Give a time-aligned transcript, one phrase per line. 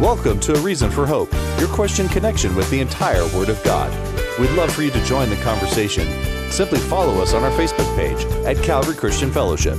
[0.00, 3.92] Welcome to A Reason for Hope, your question connection with the entire Word of God.
[4.38, 6.08] We'd love for you to join the conversation.
[6.50, 9.76] Simply follow us on our Facebook page at Calvary Christian Fellowship.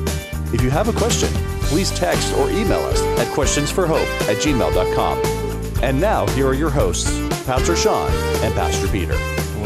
[0.53, 1.29] If you have a question,
[1.61, 5.83] please text or email us at questionsforhope at gmail.com.
[5.83, 7.09] And now, here are your hosts,
[7.47, 8.11] Pastor Sean
[8.43, 9.17] and Pastor Peter.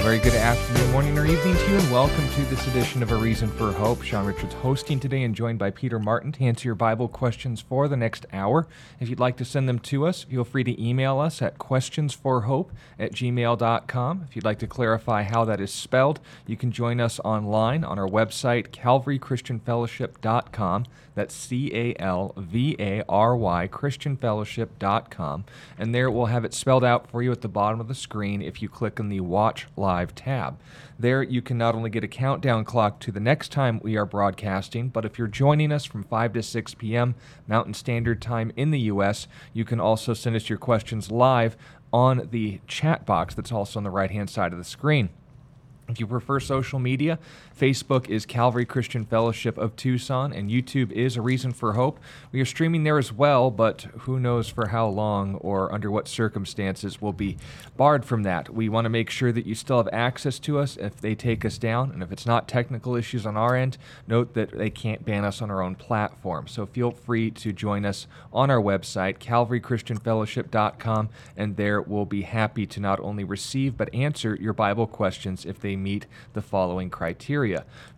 [0.06, 3.16] Very good afternoon, morning, or evening to you, and welcome to this edition of A
[3.16, 4.04] Reason for Hope.
[4.04, 7.88] Sean Richards hosting today and joined by Peter Martin to answer your Bible questions for
[7.88, 8.68] the next hour.
[9.00, 12.70] If you'd like to send them to us, feel free to email us at questionsforhope
[13.00, 14.26] at gmail.com.
[14.29, 17.98] If you'd like to clarify how that is spelled, you can join us online on
[17.98, 20.86] our website, calvarychristianfellowship.com.
[21.15, 25.46] That's C A L V A R Y, ChristianFellowship.com.
[25.78, 28.42] And there we'll have it spelled out for you at the bottom of the screen
[28.42, 30.59] if you click on the Watch Live tab.
[31.00, 34.06] There you can not only get a countdown clock to the next time we are
[34.06, 37.16] broadcasting, but if you're joining us from 5 to 6 p.m.
[37.47, 41.58] Mountain Standard Time in the U.S., you can also send us your questions live
[41.92, 45.09] on the chat box that's also on the right hand side of the screen.
[45.88, 47.20] If you prefer social media,
[47.58, 52.02] Facebook is Calvary Christian Fellowship of Tucson, and YouTube is A Reason for Hope.
[52.34, 56.09] We are streaming there as well, but who knows for how long or under what
[56.09, 57.38] circumstances we'll be
[57.78, 58.53] barred from that.
[58.53, 61.45] We want to make sure that you still have access to us if they take
[61.45, 65.06] us down, and if it's not technical issues on our end, note that they can't
[65.06, 66.47] ban us on our own platform.
[66.47, 72.66] So feel free to join us on our website, calvarychristianfellowship.com, and there we'll be happy
[72.66, 77.45] to not only receive but answer your Bible questions if they meet the following criteria.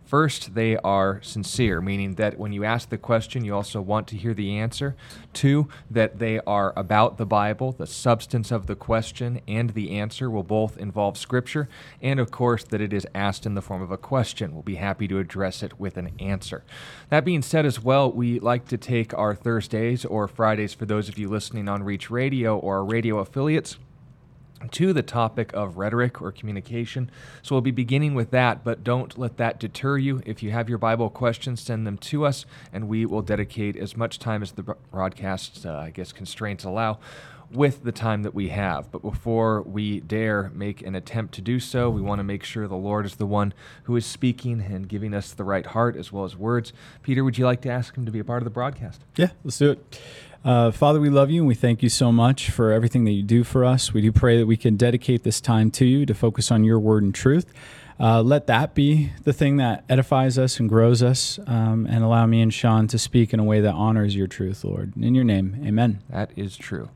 [0.08, 4.16] First, they are sincere, meaning that when you ask the question, you also want to
[4.16, 4.96] hear the answer.
[5.34, 10.30] Two, that they are about the Bible, the substance of the question and the answer
[10.30, 11.68] will both involve Scripture.
[12.00, 14.54] And of course, that it is asked in the form of a question.
[14.54, 16.64] We'll be happy to address it with an answer.
[17.10, 21.10] That being said, as well, we like to take our Thursdays or Fridays for those
[21.10, 23.76] of you listening on Reach Radio or our radio affiliates
[24.70, 27.10] to the topic of rhetoric or communication.
[27.42, 30.20] So we'll be beginning with that, but don't let that deter you.
[30.26, 33.96] If you have your Bible questions, send them to us, and we will dedicate as
[33.96, 36.98] much time as the broadcast, uh, I guess, constraints allow
[37.50, 38.90] with the time that we have.
[38.90, 42.68] But before we dare make an attempt to do so, we want to make sure
[42.68, 43.54] the Lord is the one
[43.84, 46.72] who is speaking and giving us the right heart as well as words.
[47.02, 49.02] Peter, would you like to ask him to be a part of the broadcast?
[49.16, 50.00] Yeah, let's do it.
[50.44, 53.22] Uh, Father, we love you and we thank you so much for everything that you
[53.22, 53.92] do for us.
[53.92, 56.78] We do pray that we can dedicate this time to you to focus on your
[56.78, 57.52] word and truth.
[58.00, 62.26] Uh, let that be the thing that edifies us and grows us, um, and allow
[62.26, 64.96] me and Sean to speak in a way that honors your truth, Lord.
[64.96, 66.00] In your name, amen.
[66.08, 66.90] That is true.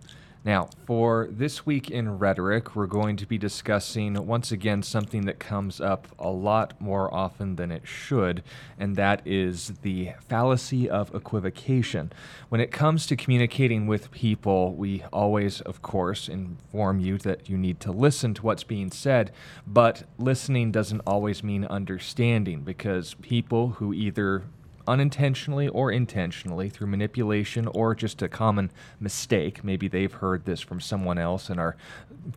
[0.44, 5.38] Now, for this week in rhetoric, we're going to be discussing once again something that
[5.38, 8.42] comes up a lot more often than it should,
[8.76, 12.12] and that is the fallacy of equivocation.
[12.48, 17.56] When it comes to communicating with people, we always, of course, inform you that you
[17.56, 19.30] need to listen to what's being said,
[19.64, 24.42] but listening doesn't always mean understanding because people who either
[24.86, 28.70] unintentionally or intentionally through manipulation or just a common
[29.00, 29.64] mistake.
[29.64, 31.76] Maybe they've heard this from someone else and are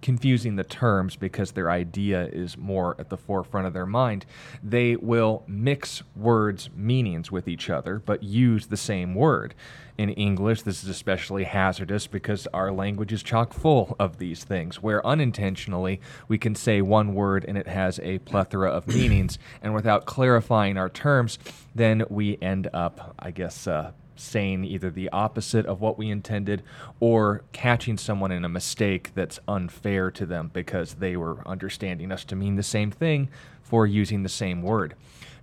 [0.02, 4.26] confusing the terms because their idea is more at the forefront of their mind.
[4.64, 9.54] They will mix words' meanings with each other but use the same word
[9.98, 10.64] in English.
[10.64, 16.02] This is especially hazardous because our language is chock full of these things, where unintentionally
[16.28, 20.78] we can say one word and it has a plethora of meanings, and without clarifying
[20.78, 21.40] our terms,
[21.76, 26.64] then we end up, I guess, uh, saying either the opposite of what we intended
[27.02, 32.24] or catching someone in a mistake that's unfair to them because they were understanding us
[32.24, 33.30] to mean the same thing
[33.62, 34.96] for using the same word.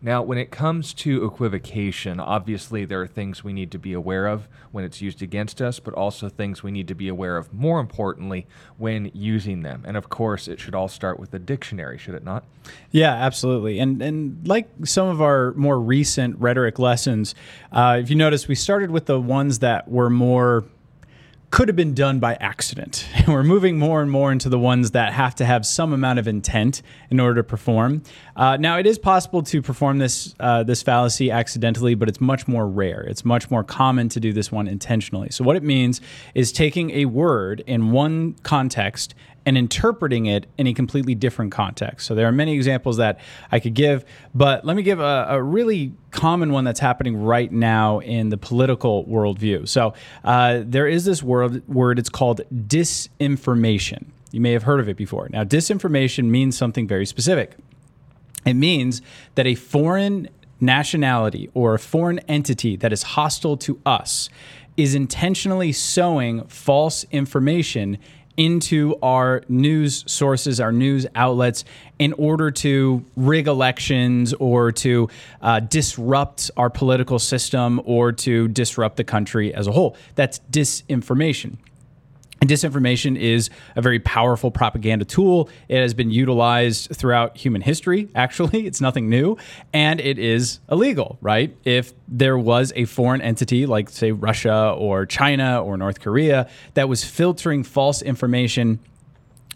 [0.05, 4.27] Now, when it comes to equivocation, obviously there are things we need to be aware
[4.27, 7.55] of when it's used against us, but also things we need to be aware of
[7.55, 8.49] more importantly
[8.79, 9.85] when using them.
[9.87, 12.43] And of course, it should all start with the dictionary, should it not?
[12.91, 13.79] Yeah, absolutely.
[13.79, 17.37] And and like some of our more recent rhetoric lessons,
[17.71, 20.65] uh, if you notice, we started with the ones that were more
[21.53, 23.07] could have been done by accident.
[23.29, 26.27] We're moving more and more into the ones that have to have some amount of
[26.27, 28.03] intent in order to perform.
[28.35, 32.49] Uh, now, it is possible to perform this uh, this fallacy accidentally, but it's much
[32.49, 33.03] more rare.
[33.03, 35.29] It's much more common to do this one intentionally.
[35.31, 36.01] So, what it means
[36.35, 42.07] is taking a word in one context and interpreting it in a completely different context.
[42.07, 43.19] So there are many examples that
[43.51, 44.05] I could give,
[44.35, 48.37] but let me give a, a really common one that's happening right now in the
[48.37, 49.69] political worldview.
[49.69, 49.95] So
[50.25, 54.07] uh, there is this word, word, it's called disinformation.
[54.31, 55.29] You may have heard of it before.
[55.31, 57.57] Now, disinformation means something very specific.
[58.45, 59.03] It means
[59.35, 60.29] that a foreign
[60.61, 64.31] nationality or a foreign entity that is hostile to us
[64.77, 67.99] is intentionally sowing false information
[68.37, 71.65] into our news sources, our news outlets,
[71.99, 75.09] in order to rig elections or to
[75.41, 79.97] uh, disrupt our political system or to disrupt the country as a whole.
[80.15, 81.57] That's disinformation.
[82.43, 85.49] And disinformation is a very powerful propaganda tool.
[85.69, 88.67] It has been utilized throughout human history, actually.
[88.73, 89.37] It's nothing new.
[89.73, 91.55] And it is illegal, right?
[91.65, 96.89] If there was a foreign entity like, say, Russia or China or North Korea that
[96.89, 98.81] was filtering false information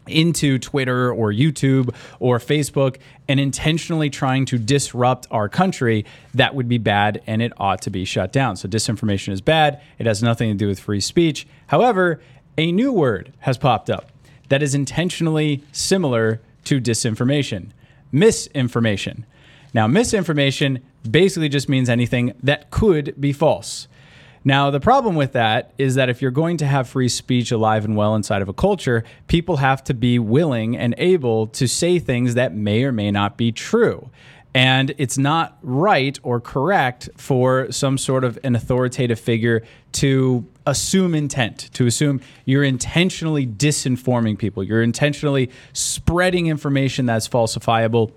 [0.06, 2.98] into Twitter or YouTube or Facebook
[3.28, 6.04] and intentionally trying to disrupt our country,
[6.34, 8.56] that would be bad and it ought to be shut down.
[8.56, 9.80] So, disinformation is bad.
[9.98, 11.46] It has nothing to do with free speech.
[11.66, 12.20] However,
[12.58, 14.10] a new word has popped up
[14.48, 17.72] that is intentionally similar to disinformation
[18.12, 19.26] misinformation.
[19.74, 23.88] Now, misinformation basically just means anything that could be false.
[24.44, 27.84] Now, the problem with that is that if you're going to have free speech alive
[27.84, 31.98] and well inside of a culture, people have to be willing and able to say
[31.98, 34.08] things that may or may not be true.
[34.56, 39.62] And it's not right or correct for some sort of an authoritative figure
[39.92, 48.12] to assume intent, to assume you're intentionally disinforming people, you're intentionally spreading information that's falsifiable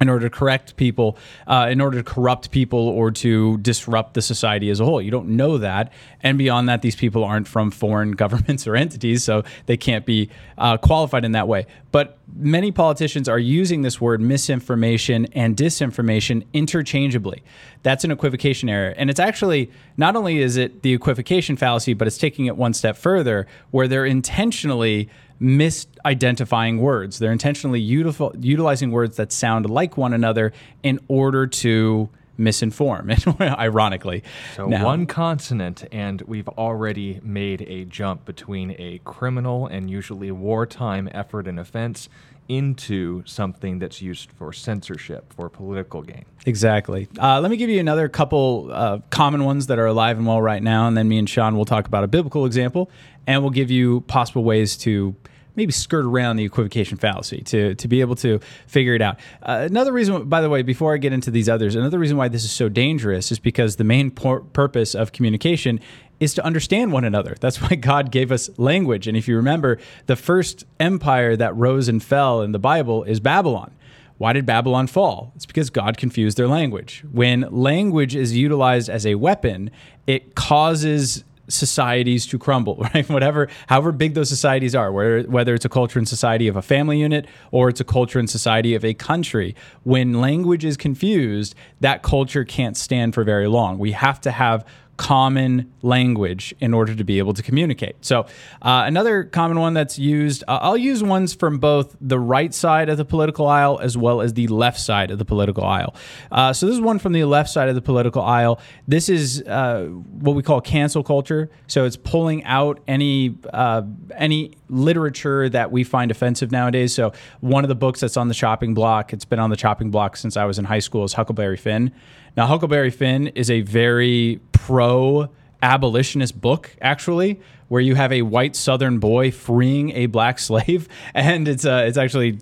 [0.00, 1.16] in order to correct people,
[1.46, 5.00] uh, in order to corrupt people or to disrupt the society as a whole.
[5.00, 5.92] You don't know that.
[6.22, 10.30] And beyond that, these people aren't from foreign governments or entities, so they can't be
[10.58, 11.66] uh, qualified in that way.
[11.92, 17.42] But many politicians are using this word misinformation and disinformation interchangeably.
[17.82, 18.92] That's an equivocation error.
[18.96, 22.74] And it's actually not only is it the equivocation fallacy, but it's taking it one
[22.74, 25.08] step further where they're intentionally
[25.40, 27.18] misidentifying words.
[27.18, 30.52] They're intentionally util- utilizing words that sound like one another
[30.82, 34.22] in order to misinform, ironically.
[34.54, 40.30] So now, one consonant, and we've already made a jump between a criminal and usually
[40.30, 42.08] wartime effort and offense
[42.48, 46.24] into something that's used for censorship, for political gain.
[46.46, 47.08] Exactly.
[47.18, 50.40] Uh, let me give you another couple uh, common ones that are alive and well
[50.40, 52.90] right now, and then me and Sean will talk about a biblical example,
[53.26, 55.14] and we'll give you possible ways to
[55.56, 59.18] maybe skirt around the equivocation fallacy to, to be able to figure it out.
[59.42, 62.28] Uh, another reason, by the way, before I get into these others, another reason why
[62.28, 65.80] this is so dangerous is because the main por- purpose of communication
[66.20, 67.36] is to understand one another.
[67.40, 69.06] That's why God gave us language.
[69.06, 73.20] And if you remember, the first empire that rose and fell in the Bible is
[73.20, 73.72] Babylon.
[74.18, 75.32] Why did Babylon fall?
[75.36, 77.04] It's because God confused their language.
[77.12, 79.70] When language is utilized as a weapon,
[80.06, 83.08] it causes societies to crumble, right?
[83.08, 86.62] Whatever, however big those societies are, whether, whether it's a culture and society of a
[86.62, 89.54] family unit or it's a culture and society of a country,
[89.84, 93.78] when language is confused, that culture can't stand for very long.
[93.78, 94.64] We have to have
[94.96, 97.96] common language in order to be able to communicate.
[98.00, 98.22] So,
[98.62, 102.88] uh, another common one that's used, uh, I'll use ones from both the right side
[102.88, 105.94] of the political aisle as well as the left side of the political aisle.
[106.32, 108.60] Uh, so, this is one from the left side of the political aisle.
[108.88, 111.50] This is uh, what we call cancel culture.
[111.66, 113.82] So, it's pulling out any uh,
[114.16, 116.94] any literature that we find offensive nowadays.
[116.94, 119.90] So, one of the books that's on the chopping block, it's been on the chopping
[119.90, 121.92] block since I was in high school, is Huckleberry Finn.
[122.36, 125.30] Now, Huckleberry Finn is a very pro
[125.62, 131.48] abolitionist book, actually, where you have a white Southern boy freeing a black slave, and
[131.48, 132.38] it's uh, it's actually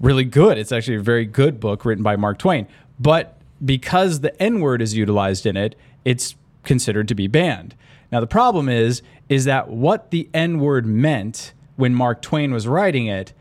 [0.00, 0.58] really good.
[0.58, 2.66] It's actually a very good book written by Mark Twain.
[3.00, 5.74] But because the N word is utilized in it,
[6.04, 7.74] it's considered to be banned.
[8.12, 12.66] Now the problem is is that what the N word meant when Mark Twain was
[12.66, 13.32] writing it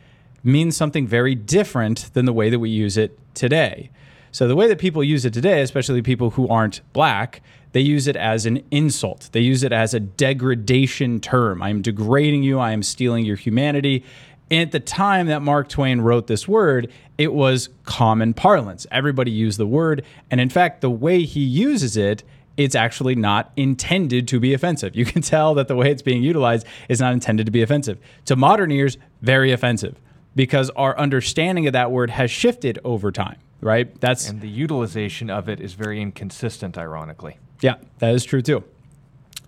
[0.44, 3.90] means something very different than the way that we use it today.
[4.38, 7.42] So the way that people use it today, especially people who aren't black,
[7.72, 9.30] they use it as an insult.
[9.32, 11.64] They use it as a degradation term.
[11.64, 12.60] I am degrading you.
[12.60, 14.04] I am stealing your humanity.
[14.52, 18.86] And at the time that Mark Twain wrote this word, it was common parlance.
[18.92, 20.06] Everybody used the word.
[20.30, 22.24] And in fact, the way he uses it,
[22.58, 24.96] it's actually not intended to be offensive.
[24.96, 27.98] You can tell that the way it's being utilized is not intended to be offensive.
[28.26, 29.96] To modern ears, very offensive
[30.36, 34.00] because our understanding of that word has shifted over time right?
[34.00, 37.38] That's and the utilization of it is very inconsistent, ironically.
[37.62, 38.64] Yeah, that is true too.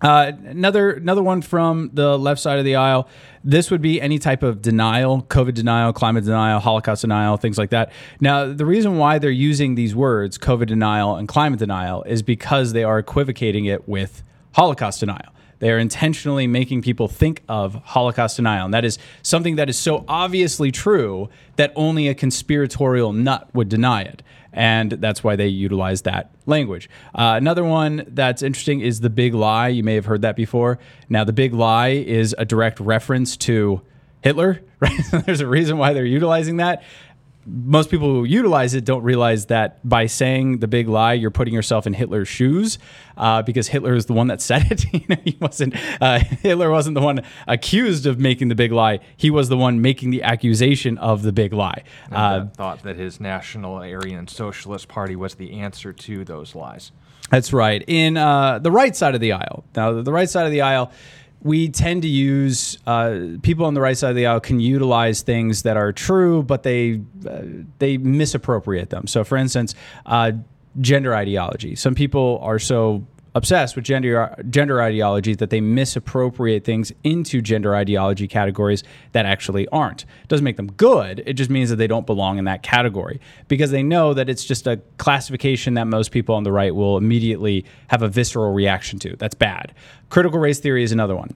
[0.02, 3.06] Uh, another another one from the left side of the aisle.
[3.44, 7.70] This would be any type of denial, COVID denial, climate denial, Holocaust denial, things like
[7.70, 7.92] that.
[8.18, 12.72] Now, the reason why they're using these words, COVID denial and climate denial, is because
[12.72, 15.32] they are equivocating it with Holocaust denial.
[15.60, 18.64] They are intentionally making people think of Holocaust denial.
[18.64, 23.68] And that is something that is so obviously true that only a conspiratorial nut would
[23.68, 24.22] deny it.
[24.52, 26.90] and that's why they utilize that language.
[27.14, 29.68] Uh, another one that's interesting is the big lie.
[29.68, 30.78] You may have heard that before.
[31.08, 33.80] Now, the big lie is a direct reference to
[34.22, 35.00] Hitler, right?
[35.24, 36.82] There's a reason why they're utilizing that
[37.46, 41.54] most people who utilize it don't realize that by saying the big lie, you're putting
[41.54, 42.78] yourself in Hitler's shoes,
[43.16, 44.84] uh, because Hitler is the one that said it.
[44.92, 49.00] you know, he wasn't uh, Hitler wasn't the one accused of making the big lie.
[49.16, 51.84] He was the one making the accusation of the big lie.
[52.12, 56.92] Uh, thought that his National Aryan Socialist Party was the answer to those lies.
[57.30, 57.82] That's right.
[57.86, 59.64] In uh, the right side of the aisle.
[59.76, 60.90] Now, the right side of the aisle
[61.42, 65.22] we tend to use uh, people on the right side of the aisle can utilize
[65.22, 67.42] things that are true, but they uh,
[67.78, 69.06] they misappropriate them.
[69.06, 69.74] So, for instance,
[70.06, 70.32] uh,
[70.80, 71.74] gender ideology.
[71.76, 77.74] Some people are so obsessed with gender gender ideology that they misappropriate things into gender
[77.74, 78.82] ideology categories
[79.12, 80.02] that actually aren't.
[80.02, 81.22] It doesn't make them good.
[81.26, 84.44] It just means that they don't belong in that category because they know that it's
[84.44, 88.98] just a classification that most people on the right will immediately have a visceral reaction
[89.00, 89.16] to.
[89.16, 89.74] That's bad.
[90.08, 91.34] Critical race theory is another one.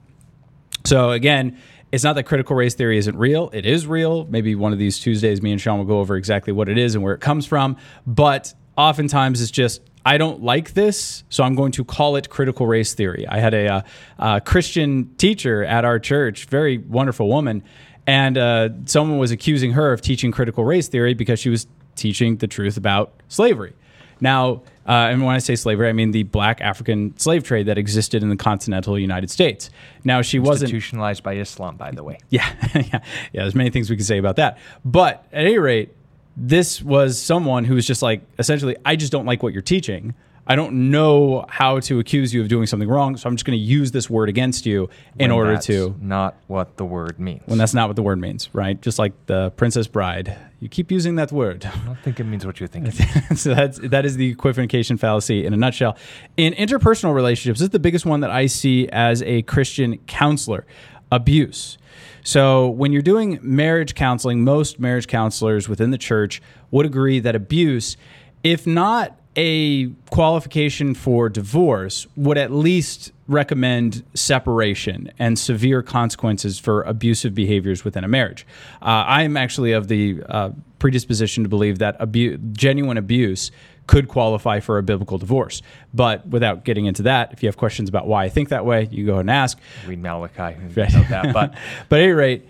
[0.83, 1.57] So again,
[1.91, 3.49] it's not that critical race theory isn't real.
[3.53, 4.25] It is real.
[4.25, 6.93] Maybe one of these Tuesdays, me and Sean will go over exactly what it is
[6.93, 7.77] and where it comes from.
[8.05, 12.67] But oftentimes it's just I don't like this, so I'm going to call it critical
[12.67, 13.27] race theory.
[13.27, 13.81] I had a, uh,
[14.19, 17.63] a Christian teacher at our church, very wonderful woman,
[18.05, 22.37] and uh, someone was accusing her of teaching critical race theory because she was teaching
[22.37, 23.73] the truth about slavery.
[24.21, 27.79] Now, uh, and when I say slavery, I mean the black African slave trade that
[27.79, 29.71] existed in the continental United States.
[30.03, 32.19] Now, she wasn't institutionalized by Islam, by the way.
[32.29, 32.99] Yeah, yeah, yeah.
[33.33, 35.94] There's many things we could say about that, but at any rate,
[36.37, 40.13] this was someone who was just like essentially i just don't like what you're teaching
[40.47, 43.57] i don't know how to accuse you of doing something wrong so i'm just going
[43.57, 47.19] to use this word against you in When order that's to not what the word
[47.19, 47.41] means.
[47.45, 50.91] when that's not what the word means right just like the princess bride you keep
[50.91, 52.87] using that word I don't think it means what you think.
[52.87, 53.41] It means.
[53.41, 55.95] so that's that is the equivocation fallacy in a nutshell.
[56.37, 60.65] In interpersonal relationships, this is the biggest one that I see as a Christian counselor:
[61.11, 61.77] abuse.
[62.25, 66.41] So when you're doing marriage counseling, most marriage counselors within the church
[66.71, 67.97] would agree that abuse,
[68.43, 76.81] if not a qualification for divorce, would at least recommend separation and severe consequences for
[76.83, 78.47] abusive behaviors within a marriage.
[78.81, 83.51] Uh, I am actually of the uh, predisposition to believe that abu- genuine abuse
[83.87, 85.61] could qualify for a biblical divorce.
[85.93, 88.87] But without getting into that, if you have questions about why I think that way,
[88.91, 89.59] you go ahead and ask.
[89.85, 90.57] Read Malachi.
[90.75, 91.53] note that, but
[91.89, 92.49] But at any rate,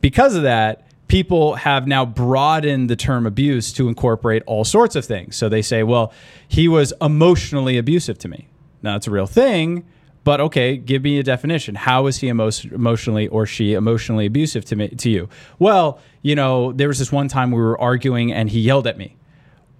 [0.00, 5.04] because of that, people have now broadened the term abuse to incorporate all sorts of
[5.04, 5.36] things.
[5.36, 6.12] So they say, well,
[6.48, 8.48] he was emotionally abusive to me.
[8.82, 9.86] Now, it's a real thing,
[10.24, 11.74] but okay, give me a definition.
[11.74, 15.28] How is he emo- emotionally or she emotionally abusive to me to you?
[15.58, 18.98] Well, you know, there was this one time we were arguing and he yelled at
[18.98, 19.16] me.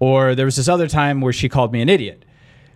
[0.05, 2.27] Or there was this other time where she called me an idiot.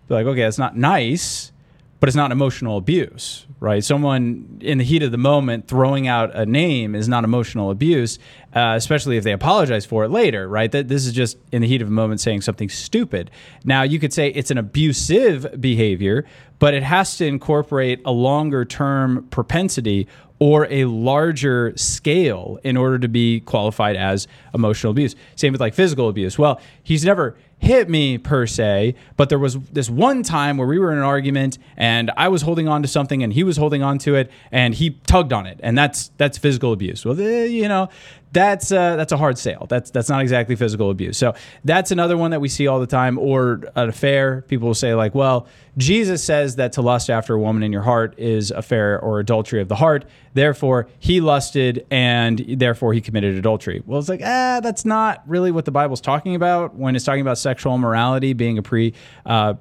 [0.08, 1.52] Like, okay, that's not nice,
[2.00, 3.82] but it's not emotional abuse, right?
[3.82, 8.18] Someone in the heat of the moment throwing out a name is not emotional abuse,
[8.54, 10.70] uh, especially if they apologize for it later, right?
[10.70, 13.30] That this is just in the heat of a moment saying something stupid.
[13.64, 16.24] Now you could say it's an abusive behavior,
[16.58, 20.06] but it has to incorporate a longer term propensity
[20.40, 25.16] or a larger scale in order to be qualified as emotional abuse.
[25.34, 26.38] Same with like physical abuse.
[26.38, 30.78] Well, he's never hit me per se, but there was this one time where we
[30.78, 33.82] were in an argument and I was holding on to something and he was holding
[33.82, 37.04] on to it and he tugged on it and that's that's physical abuse.
[37.04, 37.88] Well, eh, you know,
[38.32, 39.66] that's uh, that's a hard sale.
[39.68, 41.16] That's that's not exactly physical abuse.
[41.16, 43.18] So that's another one that we see all the time.
[43.18, 44.42] Or an affair.
[44.42, 47.82] People will say like, well, Jesus says that to lust after a woman in your
[47.82, 50.04] heart is affair or adultery of the heart.
[50.34, 53.82] Therefore, he lusted and therefore he committed adultery.
[53.86, 57.22] Well, it's like ah, that's not really what the Bible's talking about when it's talking
[57.22, 58.94] about sexual immorality being a pre.
[59.24, 59.54] Uh,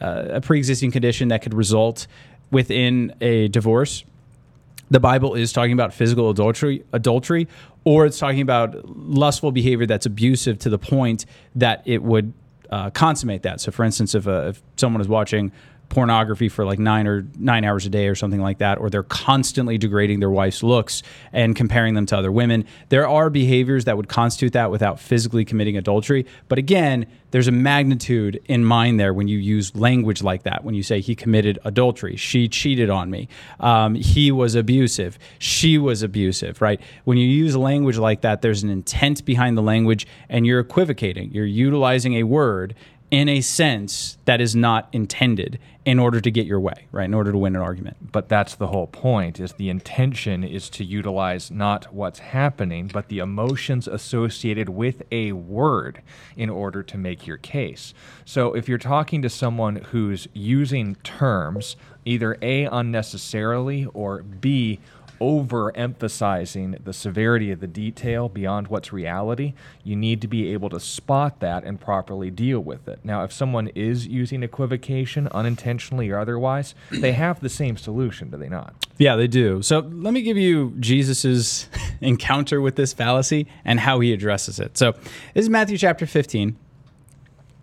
[0.00, 2.06] uh, a pre-existing condition that could result
[2.52, 4.04] within a divorce
[4.90, 7.46] the Bible is talking about physical adultery, adultery,
[7.84, 12.32] or it's talking about lustful behavior that's abusive to the point that it would
[12.70, 13.60] uh, consummate that.
[13.60, 15.52] So, for instance, if, uh, if someone is watching
[15.90, 19.02] pornography for like nine or nine hours a day or something like that, or they're
[19.02, 22.64] constantly degrading their wife's looks and comparing them to other women.
[22.88, 26.24] There are behaviors that would constitute that without physically committing adultery.
[26.48, 30.64] But again, there's a magnitude in mind there when you use language like that.
[30.64, 33.28] When you say he committed adultery, she cheated on me,
[33.58, 36.80] um, he was abusive, she was abusive, right?
[37.04, 41.32] When you use language like that, there's an intent behind the language and you're equivocating.
[41.32, 42.74] You're utilizing a word
[43.10, 47.06] in a sense that is not intended in order to get your way, right?
[47.06, 48.12] In order to win an argument.
[48.12, 53.08] But that's the whole point is the intention is to utilize not what's happening, but
[53.08, 56.02] the emotions associated with a word
[56.36, 57.94] in order to make your case.
[58.24, 64.80] So if you're talking to someone who's using terms either A unnecessarily or B
[65.20, 70.80] overemphasizing the severity of the detail beyond what's reality, you need to be able to
[70.80, 73.00] spot that and properly deal with it.
[73.04, 78.38] Now, if someone is using equivocation unintentionally or otherwise, they have the same solution, do
[78.38, 78.74] they not?
[78.96, 79.62] Yeah, they do.
[79.62, 81.68] So let me give you Jesus's
[82.00, 84.78] encounter with this fallacy and how he addresses it.
[84.78, 84.92] So
[85.34, 86.56] this is Matthew chapter 15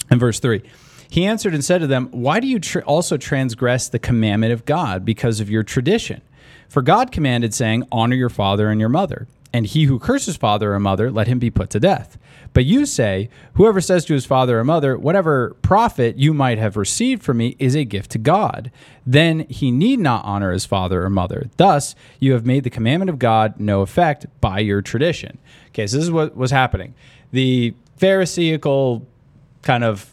[0.10, 0.62] and verse 3.
[1.10, 4.66] He answered and said to them, Why do you tr- also transgress the commandment of
[4.66, 6.22] God because of your tradition?
[6.68, 10.74] For God commanded, saying, Honor your father and your mother, and he who curses father
[10.74, 12.18] or mother, let him be put to death.
[12.54, 16.78] But you say, Whoever says to his father or mother, Whatever profit you might have
[16.78, 18.72] received from me is a gift to God,
[19.06, 21.50] then he need not honor his father or mother.
[21.58, 25.38] Thus, you have made the commandment of God no effect by your tradition.
[25.70, 26.94] Okay, so this is what was happening.
[27.32, 29.06] The Pharisaical
[29.62, 30.12] kind of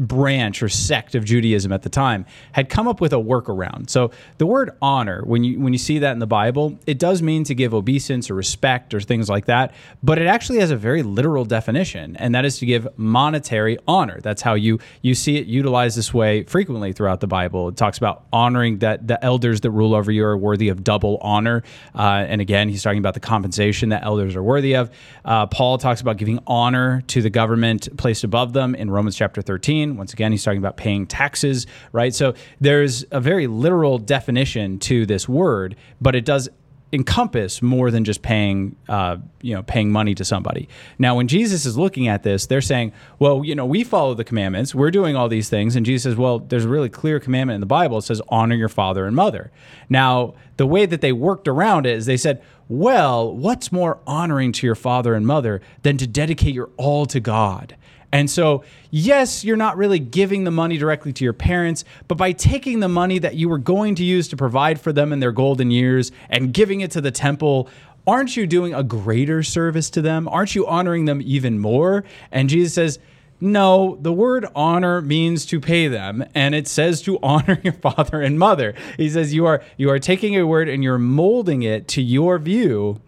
[0.00, 3.90] branch or sect of Judaism at the time had come up with a workaround.
[3.90, 7.22] So the word honor, when you when you see that in the Bible, it does
[7.22, 10.76] mean to give obeisance or respect or things like that, but it actually has a
[10.76, 14.20] very literal definition, and that is to give monetary honor.
[14.22, 17.68] That's how you you see it utilized this way frequently throughout the Bible.
[17.68, 21.18] It talks about honoring that the elders that rule over you are worthy of double
[21.20, 21.62] honor,
[21.94, 24.90] uh, and again, he's talking about the compensation that elders are worthy of.
[25.26, 29.42] Uh, Paul talks about giving honor to the government placed above them in Romans chapter
[29.90, 32.14] 13 once again, he's talking about paying taxes, right?
[32.14, 36.48] So there's a very literal definition to this word, but it does
[36.92, 40.68] encompass more than just paying uh, you know paying money to somebody.
[40.98, 44.24] Now when jesus is looking at this they're saying well you know we follow the
[44.24, 44.74] commandments.
[44.74, 45.76] We're doing all these things.
[45.76, 47.98] And jesus says well there's a really clear commandment in the bible.
[47.98, 49.52] It says honor your father and mother.
[49.88, 54.50] Now the way that they worked around it is they said well what's more honoring
[54.54, 57.76] to your father and mother than to dedicate your all to god
[58.12, 62.32] and so, yes, you're not really giving the money directly to your parents, but by
[62.32, 65.32] taking the money that you were going to use to provide for them in their
[65.32, 67.68] golden years and giving it to the temple,
[68.06, 70.26] aren't you doing a greater service to them?
[70.28, 72.04] Aren't you honoring them even more?
[72.32, 72.98] And Jesus says,
[73.42, 78.20] no, the word honor means to pay them, and it says to honor your father
[78.20, 78.74] and mother.
[78.96, 82.38] He says you are you are taking a word and you're molding it to your
[82.38, 83.00] view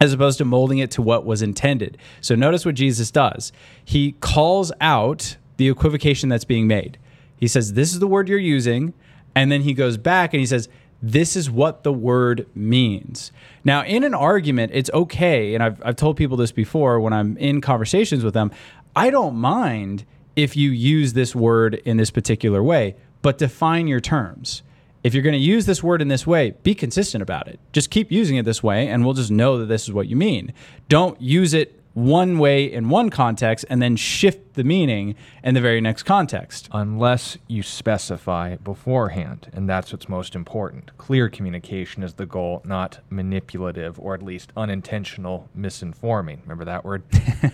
[0.00, 1.98] as opposed to molding it to what was intended.
[2.20, 3.52] So notice what Jesus does.
[3.84, 6.98] He calls out the equivocation that's being made.
[7.38, 8.94] He says, This is the word you're using.
[9.34, 10.68] And then he goes back and he says,
[11.02, 13.32] This is what the word means.
[13.64, 15.54] Now, in an argument, it's okay.
[15.54, 18.50] And I've, I've told people this before when I'm in conversations with them.
[18.94, 20.04] I don't mind
[20.36, 24.62] if you use this word in this particular way, but define your terms
[25.06, 27.60] if you're going to use this word in this way, be consistent about it.
[27.72, 30.16] Just keep using it this way, and we'll just know that this is what you
[30.16, 30.52] mean.
[30.88, 35.14] Don't use it one way in one context and then shift the meaning
[35.44, 36.68] in the very next context.
[36.72, 40.90] Unless you specify beforehand, and that's what's most important.
[40.98, 46.42] Clear communication is the goal, not manipulative or at least unintentional misinforming.
[46.42, 47.04] Remember that word?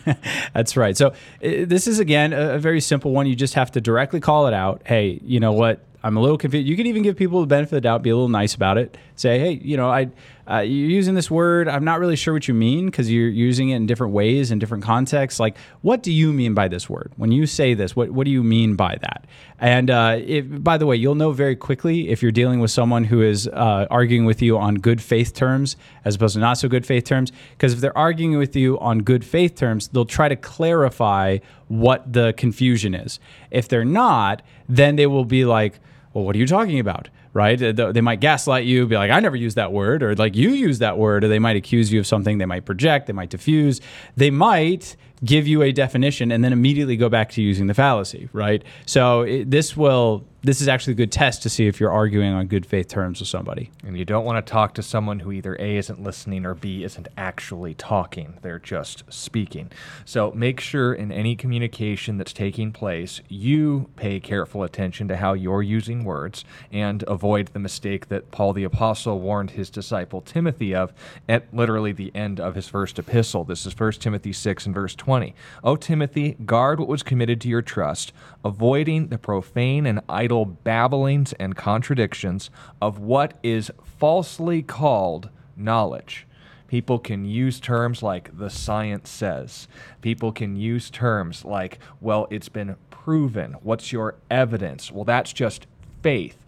[0.55, 0.97] that's right.
[0.97, 3.27] So, uh, this is again a very simple one.
[3.27, 4.81] You just have to directly call it out.
[4.87, 5.85] Hey, you know what?
[6.03, 6.67] I'm a little confused.
[6.67, 8.77] You can even give people the benefit of the doubt, be a little nice about
[8.79, 8.97] it.
[9.15, 10.11] Say, hey, you know, I
[10.51, 11.69] uh, you're using this word.
[11.69, 14.59] I'm not really sure what you mean because you're using it in different ways in
[14.59, 15.39] different contexts.
[15.39, 17.13] Like, what do you mean by this word?
[17.17, 19.25] When you say this, what what do you mean by that?
[19.61, 23.05] And uh, if, by the way, you'll know very quickly if you're dealing with someone
[23.05, 26.69] who is uh, arguing with you on good faith terms as opposed to not so
[26.69, 27.31] good faith terms.
[27.53, 31.39] Because if they're arguing with you on good faith terms, they'll try to clarify
[31.69, 33.21] what the confusion is.
[33.53, 35.79] If they're not, then they will be like
[36.15, 37.09] well, what are you talking about?
[37.35, 37.57] Right?
[37.57, 40.81] They might gaslight you, be like, I never used that word, or like, you use
[40.81, 42.39] that word, or they might accuse you of something.
[42.39, 43.81] They might project, they might diffuse,
[44.17, 48.29] they might give you a definition and then immediately go back to using the fallacy,
[48.33, 48.63] right?
[48.87, 52.33] So it, this will this is actually a good test to see if you're arguing
[52.33, 53.71] on good faith terms with somebody.
[53.87, 56.83] And you don't want to talk to someone who either A isn't listening or B
[56.83, 58.39] isn't actually talking.
[58.43, 59.71] They're just speaking.
[60.05, 65.35] So make sure in any communication that's taking place, you pay careful attention to how
[65.35, 70.75] you're using words and avoid the mistake that Paul the Apostle warned his disciple Timothy
[70.75, 70.93] of
[71.29, 73.45] at literally the end of his first epistle.
[73.45, 75.37] This is 1 Timothy 6 and verse 20.
[75.63, 78.13] O Timothy, guard what was committed to your trust,
[78.45, 82.49] avoiding the profane and idle idle babblings and contradictions
[82.81, 86.27] of what is falsely called knowledge.
[86.69, 89.69] People can use terms like the science says.
[90.01, 93.53] People can use terms like, well, it's been proven.
[93.63, 94.91] What's your evidence?
[94.91, 95.67] Well, that's just
[96.03, 96.39] faith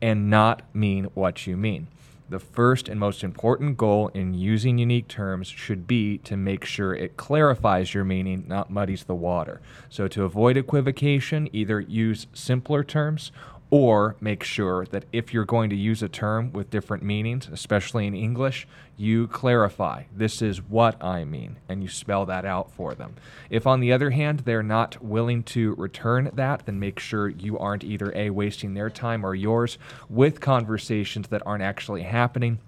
[0.00, 1.88] and not mean what you mean.
[2.34, 6.92] The first and most important goal in using unique terms should be to make sure
[6.92, 9.60] it clarifies your meaning, not muddies the water.
[9.88, 13.30] So, to avoid equivocation, either use simpler terms
[13.70, 18.06] or make sure that if you're going to use a term with different meanings, especially
[18.06, 22.94] in English, you clarify this is what I mean and you spell that out for
[22.94, 23.14] them.
[23.50, 27.58] If, on the other hand, they're not willing to return that, then make sure you
[27.58, 32.58] aren't either A, wasting their time or yours with conversations that aren't actually happening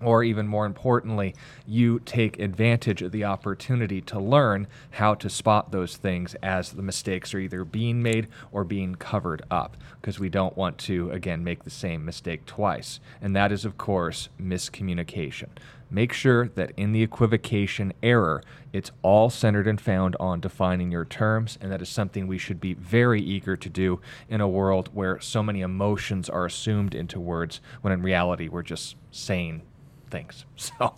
[0.00, 1.34] or even more importantly,
[1.66, 6.82] you take advantage of the opportunity to learn how to spot those things as the
[6.82, 11.42] mistakes are either being made or being covered up, because we don't want to, again,
[11.42, 13.00] make the same mistake twice.
[13.20, 15.48] And that is, of course, miscommunication.
[15.90, 18.42] Make sure that in the equivocation error,
[18.74, 22.60] it's all centered and found on defining your terms, and that is something we should
[22.60, 27.18] be very eager to do in a world where so many emotions are assumed into
[27.18, 29.62] words, when in reality, we're just saying
[30.10, 30.44] things.
[30.78, 30.94] So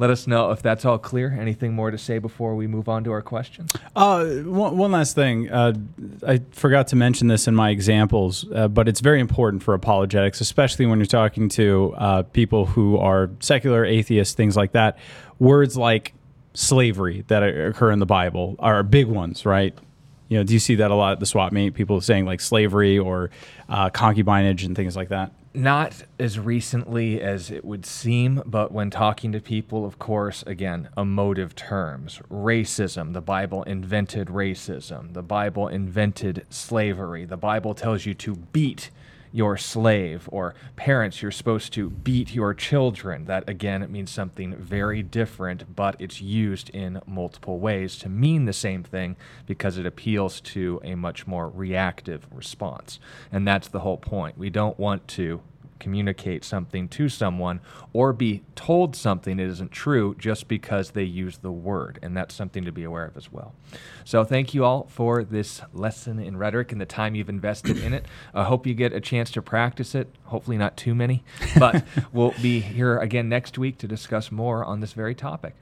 [0.00, 1.36] let us know if that's all clear.
[1.38, 3.70] Anything more to say before we move on to our questions?
[3.94, 5.50] Uh, one, one last thing.
[5.50, 5.74] Uh,
[6.26, 10.40] I forgot to mention this in my examples, uh, but it's very important for apologetics,
[10.40, 14.96] especially when you're talking to uh, people who are secular atheists, things like that.
[15.38, 16.14] Words like
[16.54, 19.76] slavery that occur in the Bible are big ones, right?
[20.28, 21.74] You know, do you see that a lot at the swap meet?
[21.74, 23.30] People saying like slavery or
[23.68, 28.90] uh, concubinage and things like that not as recently as it would seem, but when
[28.90, 32.20] talking to people, of course, again, emotive terms.
[32.30, 35.12] Racism, the Bible invented racism.
[35.12, 37.24] The Bible invented slavery.
[37.24, 38.90] The Bible tells you to beat
[39.32, 43.26] your slave, or parents, you're supposed to beat your children.
[43.26, 48.52] That again, means something very different, but it's used in multiple ways to mean the
[48.52, 49.16] same thing
[49.46, 52.98] because it appeals to a much more reactive response.
[53.32, 54.38] And that's the whole point.
[54.38, 55.40] We don't want to
[55.80, 57.60] communicate something to someone
[57.92, 61.98] or be told something that isn't true just because they use the word.
[62.02, 63.54] And that's something to be aware of as well.
[64.04, 67.92] So, thank you all for this lesson in rhetoric and the time you've invested in
[67.92, 68.06] it.
[68.34, 70.14] I hope you get a chance to practice it.
[70.24, 71.24] Hopefully, not too many,
[71.58, 75.54] but we'll be here again next week to discuss more on this very topic.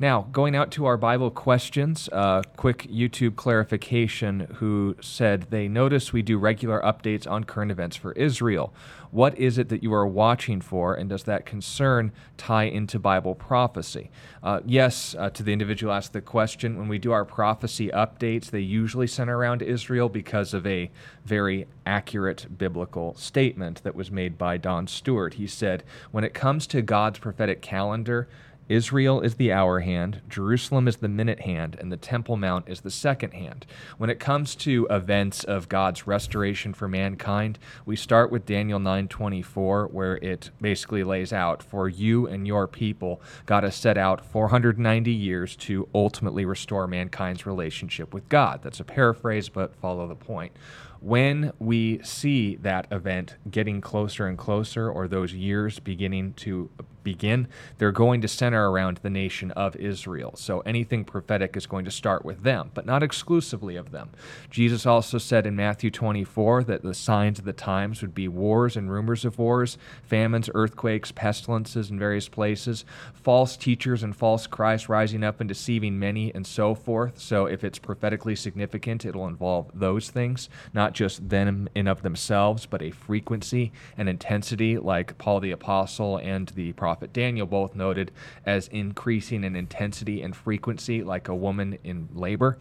[0.00, 6.12] Now, going out to our Bible questions, uh, quick YouTube clarification who said they notice
[6.12, 8.72] we do regular updates on current events for Israel.
[9.10, 13.34] What is it that you are watching for, and does that concern tie into Bible
[13.34, 14.10] prophecy?
[14.40, 18.50] Uh, yes, uh, to the individual asked the question, when we do our prophecy updates,
[18.50, 20.92] they usually center around Israel because of a
[21.24, 25.34] very accurate biblical statement that was made by Don Stewart.
[25.34, 25.82] He said,
[26.12, 28.28] When it comes to God's prophetic calendar,
[28.68, 32.82] Israel is the hour hand, Jerusalem is the minute hand, and the Temple Mount is
[32.82, 33.64] the second hand.
[33.96, 39.86] When it comes to events of God's restoration for mankind, we start with Daniel 9:24
[39.86, 45.12] where it basically lays out for you and your people God has set out 490
[45.12, 48.60] years to ultimately restore mankind's relationship with God.
[48.62, 50.52] That's a paraphrase but follow the point
[51.00, 56.68] when we see that event getting closer and closer, or those years beginning to
[57.08, 60.34] begin, they're going to center around the nation of Israel.
[60.36, 64.10] So anything prophetic is going to start with them, but not exclusively of them.
[64.50, 68.76] Jesus also said in Matthew 24 that the signs of the times would be wars
[68.76, 74.90] and rumors of wars, famines, earthquakes, pestilences in various places, false teachers and false Christ
[74.90, 77.18] rising up and deceiving many, and so forth.
[77.18, 82.66] So if it's prophetically significant, it'll involve those things, not just them in of themselves,
[82.66, 87.76] but a frequency and intensity like Paul the Apostle and the prophet prophet Daniel both
[87.76, 88.10] noted
[88.44, 92.58] as increasing in intensity and frequency, like a woman in labor.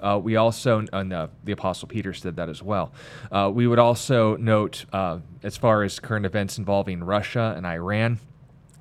[0.00, 2.92] Uh, we also, and uh, the Apostle Peter said that as well.
[3.32, 8.20] Uh, we would also note, uh, as far as current events involving Russia and Iran,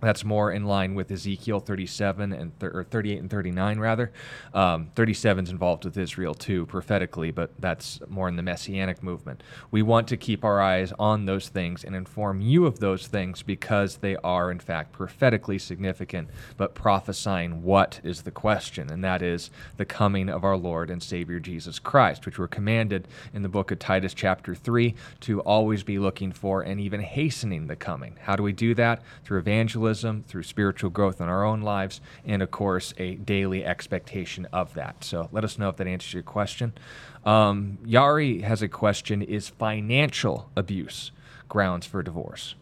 [0.01, 4.11] that's more in line with Ezekiel 37 and th- or 38 and 39 rather.
[4.53, 9.43] Um, 37 is involved with Israel too prophetically, but that's more in the messianic movement.
[9.71, 13.41] We want to keep our eyes on those things and inform you of those things
[13.43, 19.21] because they are in fact prophetically significant, but prophesying what is the question, and that
[19.21, 23.49] is the coming of our Lord and Savior Jesus Christ, which we're commanded in the
[23.49, 28.15] book of Titus chapter 3 to always be looking for and even hastening the coming.
[28.21, 29.01] How do we do that?
[29.23, 33.65] Through evangelism evangelism, through spiritual growth in our own lives, and of course, a daily
[33.65, 35.03] expectation of that.
[35.03, 36.73] So let us know if that answers your question.
[37.25, 41.11] Um, Yari has a question Is financial abuse
[41.47, 42.55] grounds for divorce?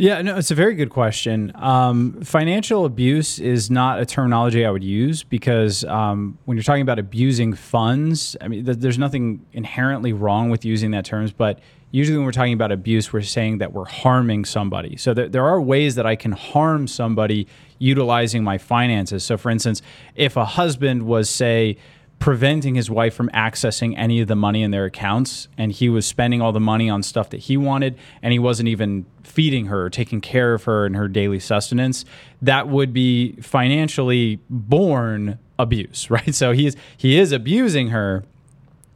[0.00, 1.50] Yeah, no, it's a very good question.
[1.56, 6.82] Um, financial abuse is not a terminology I would use because um, when you're talking
[6.82, 11.58] about abusing funds, I mean, th- there's nothing inherently wrong with using that terms, but
[11.90, 14.96] usually when we're talking about abuse, we're saying that we're harming somebody.
[14.96, 17.46] So th- there are ways that I can harm somebody
[17.78, 19.24] utilizing my finances.
[19.24, 19.82] So, for instance,
[20.14, 21.76] if a husband was, say,
[22.18, 26.04] preventing his wife from accessing any of the money in their accounts and he was
[26.04, 29.84] spending all the money on stuff that he wanted and he wasn't even feeding her
[29.84, 32.04] or taking care of her and her daily sustenance
[32.42, 38.24] that would be financially born abuse right so he is he is abusing her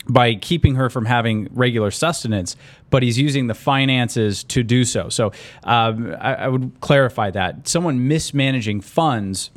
[0.09, 2.57] by keeping her from having regular sustenance,
[2.91, 5.09] but he's using the finances to do so.
[5.09, 5.33] So
[5.65, 9.51] um, I, I would clarify that someone mismanaging funds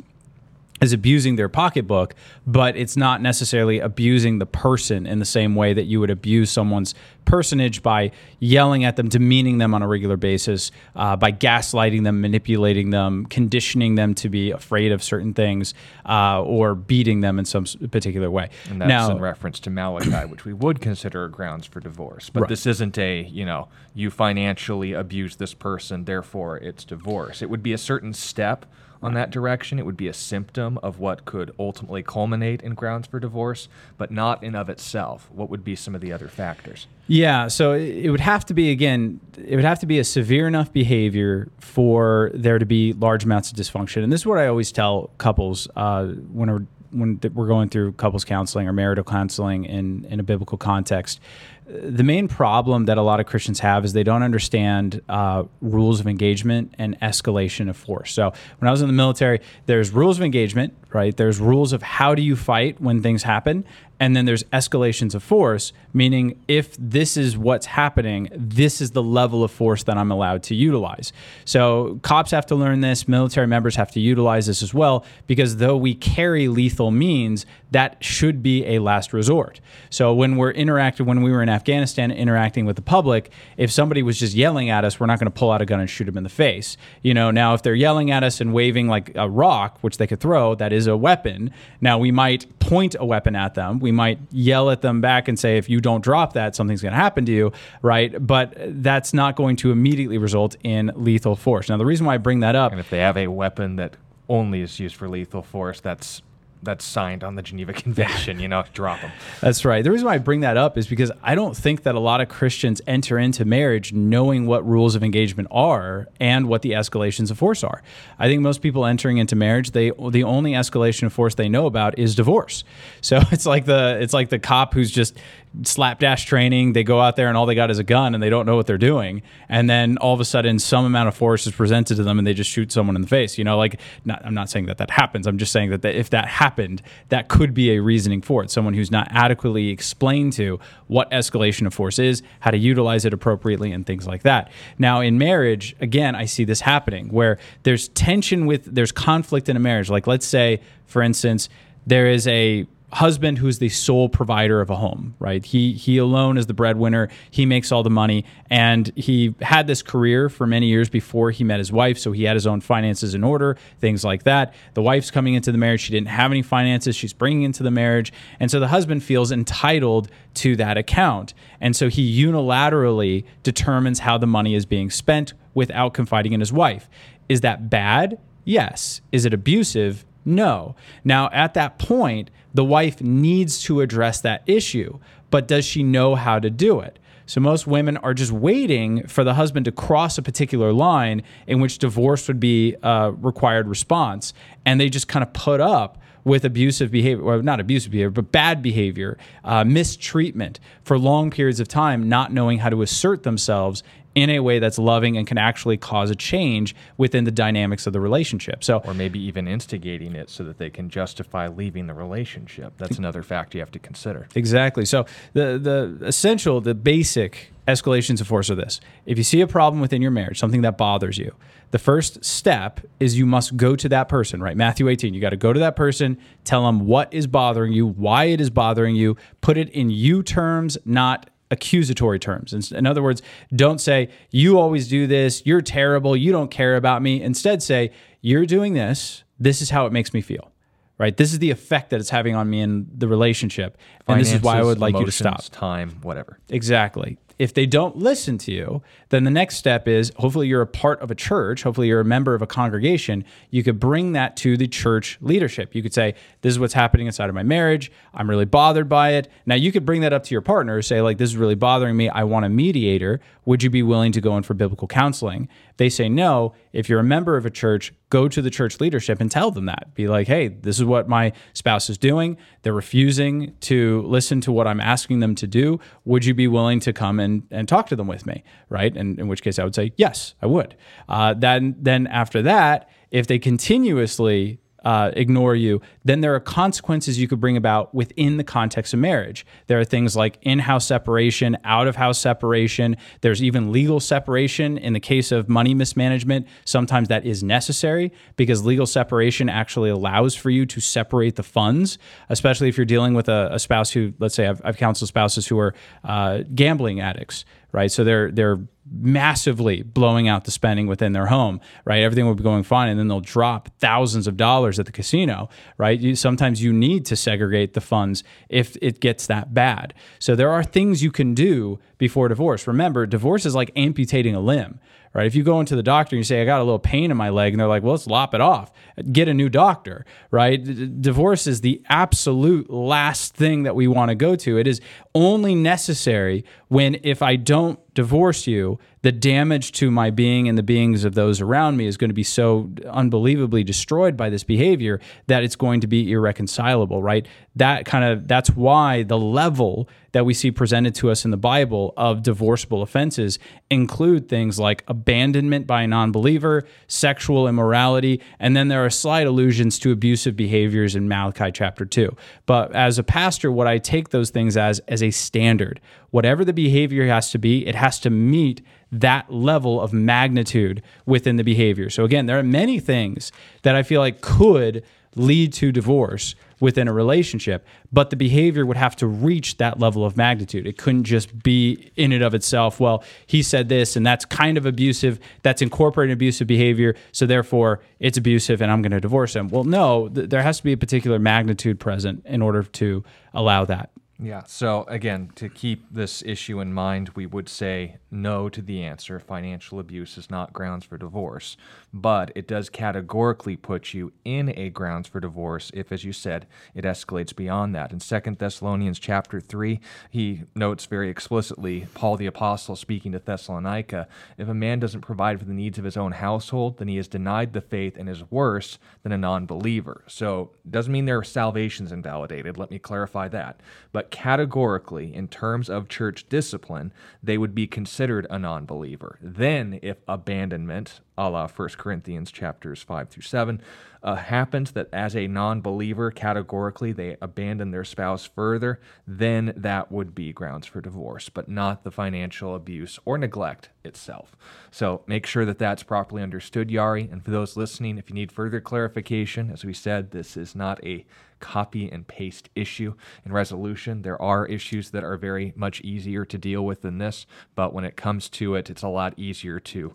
[0.80, 2.14] is abusing their pocketbook,
[2.46, 6.50] but it's not necessarily abusing the person in the same way that you would abuse
[6.50, 12.04] someone's personage by yelling at them, demeaning them on a regular basis, uh, by gaslighting
[12.04, 15.74] them, manipulating them, conditioning them to be afraid of certain things,
[16.08, 18.48] uh, or beating them in some particular way.
[18.68, 22.30] And that's in reference to Malachi, which we would consider grounds for divorce.
[22.30, 22.48] But Right.
[22.50, 27.42] this isn't a, you know, you financially abuse this person, therefore it's divorce.
[27.42, 28.66] It would be a certain step
[29.02, 29.78] on that direction.
[29.78, 34.10] It would be a symptom of what could ultimately culminate in grounds for divorce, but
[34.10, 35.28] not in of itself.
[35.32, 36.86] What would be some of the other factors?
[37.06, 40.48] Yeah, so it would have to be again, it would have to be a severe
[40.48, 44.02] enough behavior for there to be large amounts of dysfunction.
[44.02, 47.92] And this is what I always tell couples uh, when we're when we're going through
[47.92, 51.20] couples counseling or marital counseling in in a biblical context.
[51.68, 55.98] The main problem that a lot of Christians have is they don't understand uh, rules
[55.98, 58.12] of engagement and escalation of force.
[58.12, 61.16] So when I was in the military, there's rules of engagement, right?
[61.16, 63.64] There's rules of how do you fight when things happen,
[63.98, 69.02] and then there's escalations of force, meaning if this is what's happening, this is the
[69.02, 71.12] level of force that I'm allowed to utilize.
[71.46, 75.56] So cops have to learn this, military members have to utilize this as well, because
[75.56, 79.60] though we carry lethal means, that should be a last resort.
[79.90, 84.02] So when we're interacting, when we were in Afghanistan interacting with the public, if somebody
[84.02, 86.04] was just yelling at us, we're not going to pull out a gun and shoot
[86.04, 86.76] them in the face.
[87.02, 90.06] You know, now if they're yelling at us and waving like a rock, which they
[90.06, 91.50] could throw, that is a weapon.
[91.80, 93.80] Now we might point a weapon at them.
[93.80, 96.92] We might yell at them back and say, if you don't drop that, something's going
[96.92, 98.24] to happen to you, right?
[98.24, 101.68] But that's not going to immediately result in lethal force.
[101.68, 103.96] Now, the reason why I bring that up And if they have a weapon that
[104.28, 106.20] only is used for lethal force, that's
[106.66, 109.10] that's signed on the Geneva Convention, you know, drop them.
[109.40, 109.82] That's right.
[109.82, 112.20] The reason why I bring that up is because I don't think that a lot
[112.20, 117.30] of Christians enter into marriage knowing what rules of engagement are and what the escalations
[117.30, 117.82] of force are.
[118.18, 121.64] I think most people entering into marriage, they the only escalation of force they know
[121.64, 122.64] about is divorce.
[123.00, 125.16] So it's like the it's like the cop who's just
[125.62, 126.72] slapdash training.
[126.72, 128.56] They go out there and all they got is a gun and they don't know
[128.56, 129.22] what they're doing.
[129.48, 132.26] And then all of a sudden, some amount of force is presented to them and
[132.26, 133.38] they just shoot someone in the face.
[133.38, 135.26] You know, like not, I'm not saying that that happens.
[135.26, 138.50] I'm just saying that, that if that happened, that could be a reasoning for it.
[138.50, 143.12] Someone who's not adequately explained to what escalation of force is, how to utilize it
[143.12, 144.50] appropriately, and things like that.
[144.78, 149.56] Now, in marriage, again, I see this happening where there's tension with, there's conflict in
[149.56, 149.90] a marriage.
[149.90, 151.48] Like, let's say, for instance,
[151.86, 155.44] there is a husband who's the sole provider of a home, right?
[155.44, 157.08] He he alone is the breadwinner.
[157.30, 161.42] He makes all the money and he had this career for many years before he
[161.42, 164.54] met his wife, so he had his own finances in order, things like that.
[164.74, 167.70] The wife's coming into the marriage, she didn't have any finances, she's bringing into the
[167.70, 171.34] marriage, and so the husband feels entitled to that account.
[171.60, 176.52] And so he unilaterally determines how the money is being spent without confiding in his
[176.52, 176.88] wife.
[177.28, 178.18] Is that bad?
[178.44, 179.00] Yes.
[179.10, 180.04] Is it abusive?
[180.24, 180.76] No.
[181.04, 184.98] Now, at that point, the wife needs to address that issue,
[185.30, 186.98] but does she know how to do it?
[187.26, 191.60] So, most women are just waiting for the husband to cross a particular line in
[191.60, 194.32] which divorce would be a required response.
[194.64, 198.32] And they just kind of put up with abusive behavior, well, not abusive behavior, but
[198.32, 203.82] bad behavior, uh, mistreatment for long periods of time, not knowing how to assert themselves
[204.16, 207.92] in a way that's loving and can actually cause a change within the dynamics of
[207.92, 208.64] the relationship.
[208.64, 212.72] So, Or maybe even instigating it so that they can justify leaving the relationship.
[212.78, 214.26] That's another fact you have to consider.
[214.34, 214.86] Exactly.
[214.86, 219.46] So the the essential, the basic escalations of force are this: if you see a
[219.46, 221.34] problem within your marriage, something that bothers you,
[221.72, 224.42] the first step is you must go to that person.
[224.42, 225.12] Right, Matthew 18.
[225.12, 228.40] You got to go to that person, tell them what is bothering you, why it
[228.40, 232.72] is bothering you, put it in you terms, not accusatory terms.
[232.72, 233.22] In, other words,
[233.54, 237.22] don't say, you always do this, you're terrible, you don't care about me.
[237.22, 240.52] Instead, say, you're doing this, this is how it makes me feel.
[240.98, 241.14] Right?
[241.14, 243.76] This is the effect that it's having on me in the relationship.
[244.08, 245.42] And this is why I would like you to stop.
[245.50, 246.38] Time, whatever.
[246.48, 247.18] Exactly.
[247.38, 251.00] if they don't listen to you, then the next step is hopefully you're a part
[251.02, 253.24] of a church, hopefully you're a member of a congregation.
[253.50, 255.74] You could bring that to the church leadership.
[255.74, 257.92] You could say, This is what's happening inside of my marriage.
[258.14, 259.28] I'm really bothered by it.
[259.44, 261.96] Now, you could bring that up to your partner, say, like, this is really bothering
[261.96, 262.08] me.
[262.08, 263.20] I want a mediator.
[263.44, 265.48] Would you be willing to go in for biblical counseling?
[265.76, 269.20] they say no, if you're a member of a church, go to the church leadership
[269.20, 269.94] and tell them that.
[269.94, 272.36] Be like, hey, this is what my spouse is doing.
[272.62, 275.80] They're refusing to listen to what I'm asking them to do.
[276.04, 278.42] Would you be willing to come and, and talk to them with me?
[278.68, 278.96] Right.
[278.96, 280.76] And in which case I would say, yes, I would.
[281.08, 287.18] Uh, then, then after that, if they continuously uh, ignore you, then there are consequences
[287.18, 289.44] you could bring about within the context of marriage.
[289.66, 292.96] There are things like in house separation, out of house separation.
[293.20, 296.46] There's even legal separation in the case of money mismanagement.
[296.64, 301.98] Sometimes that is necessary because legal separation actually allows for you to separate the funds,
[302.28, 305.48] especially if you're dealing with a, a spouse who, let's say, I've, I've counseled spouses
[305.48, 307.90] who are uh, gambling addicts, right?
[307.90, 312.02] So they're they're massively blowing out the spending within their home, right?
[312.02, 315.48] Everything will be going fine, and then they'll drop thousands of dollars at the casino,
[315.76, 315.98] right?
[315.98, 319.94] You, sometimes you need to segregate the funds if it gets that bad.
[320.18, 322.66] So there are things you can do before divorce.
[322.66, 324.78] Remember, divorce is like amputating a limb,
[325.14, 325.26] right?
[325.26, 327.16] If you go into the doctor and you say, I got a little pain in
[327.16, 328.70] my leg, and they're like, well, let's lop it off,
[329.10, 330.62] get a new doctor, right?
[330.62, 334.58] D- divorce is the absolute last thing that we want to go to.
[334.58, 334.80] It is
[335.14, 340.62] only necessary when if I don't divorce you, the damage to my being and the
[340.62, 345.00] beings of those around me is going to be so unbelievably destroyed by this behavior
[345.28, 347.26] that it's going to be irreconcilable, right?
[347.54, 351.36] That kind of that's why the level that we see presented to us in the
[351.36, 353.38] Bible of divorceable offenses
[353.70, 359.78] include things like abandonment by a non-believer, sexual immorality, and then there are slight allusions
[359.78, 362.14] to abusive behaviors in Malachi chapter 2.
[362.44, 365.80] But as a pastor, what I take those things as as a standard.
[366.10, 371.36] Whatever the behavior has to be, it has to meet that level of magnitude within
[371.36, 371.90] the behavior.
[371.90, 373.30] So again, there are many things
[373.62, 374.84] that I feel like could
[375.16, 380.04] lead to divorce within a relationship, but the behavior would have to reach that level
[380.04, 380.66] of magnitude.
[380.66, 384.56] It couldn't just be in and of itself, well, he said this and that's kind
[384.56, 389.34] of abusive, that's incorporating abusive behavior, so therefore it's abusive and I'm going to divorce
[389.34, 389.48] him.
[389.48, 393.64] Well, no, th- there has to be a particular magnitude present in order to allow
[393.64, 393.90] that.
[394.18, 394.44] Yeah.
[394.46, 399.20] So again, to keep this issue in mind, we would say no to the answer.
[399.20, 401.56] Financial abuse is not grounds for divorce,
[401.96, 406.46] but it does categorically put you in a grounds for divorce if, as you said,
[406.74, 407.90] it escalates beyond that.
[407.90, 409.80] In Second Thessalonians chapter three,
[410.10, 415.38] he notes very explicitly, Paul the apostle speaking to Thessalonica, if a man doesn't provide
[415.38, 418.30] for the needs of his own household, then he has denied the faith and is
[418.30, 420.04] worse than a non-believer.
[420.06, 422.58] So doesn't mean their salvation's invalidated.
[422.58, 428.26] Let me clarify that, but categorically, in terms of church discipline, they would be considered
[428.28, 429.18] a non believer.
[429.22, 433.60] Then, if abandonment, a la 1 Corinthians chapters 5 through 7,
[434.02, 439.90] uh, happens that as a non believer, categorically, they abandon their spouse further, then that
[439.90, 444.36] would be grounds for divorce, but not the financial abuse or neglect itself.
[444.70, 447.10] So make sure that that's properly understood, Yari.
[447.10, 450.84] And for those listening, if you need further clarification, as we said, this is not
[450.84, 451.04] a
[451.40, 454.02] copy and paste issue in resolution.
[454.02, 457.84] There are issues that are very much easier to deal with than this, but when
[457.84, 459.94] it comes to it, it's a lot easier to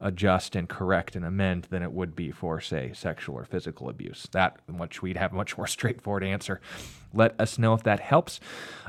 [0.00, 4.26] adjust and correct and amend than it would be for, say, sexual or physical abuse.
[4.32, 6.60] That much we'd have a much more straightforward answer.
[7.12, 8.38] Let us know if that helps.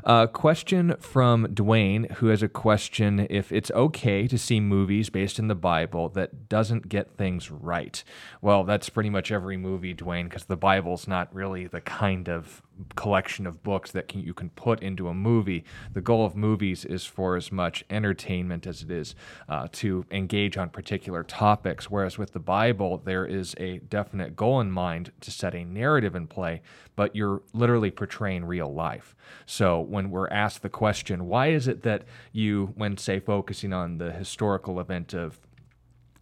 [0.04, 5.38] A question from Dwayne, who has a question if it's okay to see movies based
[5.38, 8.02] in the Bible that doesn't get things right.
[8.40, 12.62] Well, that's pretty much every movie, Dwayne, because the Bible's not really the kind of
[12.94, 15.64] collection of books that can, you can put into a movie.
[15.92, 19.14] The goal of movies is for as much entertainment as it is
[19.48, 21.90] uh, to engage on particular topics.
[21.90, 26.14] Whereas with the Bible, there is a definite goal in mind to set a narrative
[26.14, 26.62] in play,
[26.96, 29.14] but you're literally portraying real life.
[29.46, 33.98] So when we're asked the question, why is it that you, when say focusing on
[33.98, 35.38] the historical event of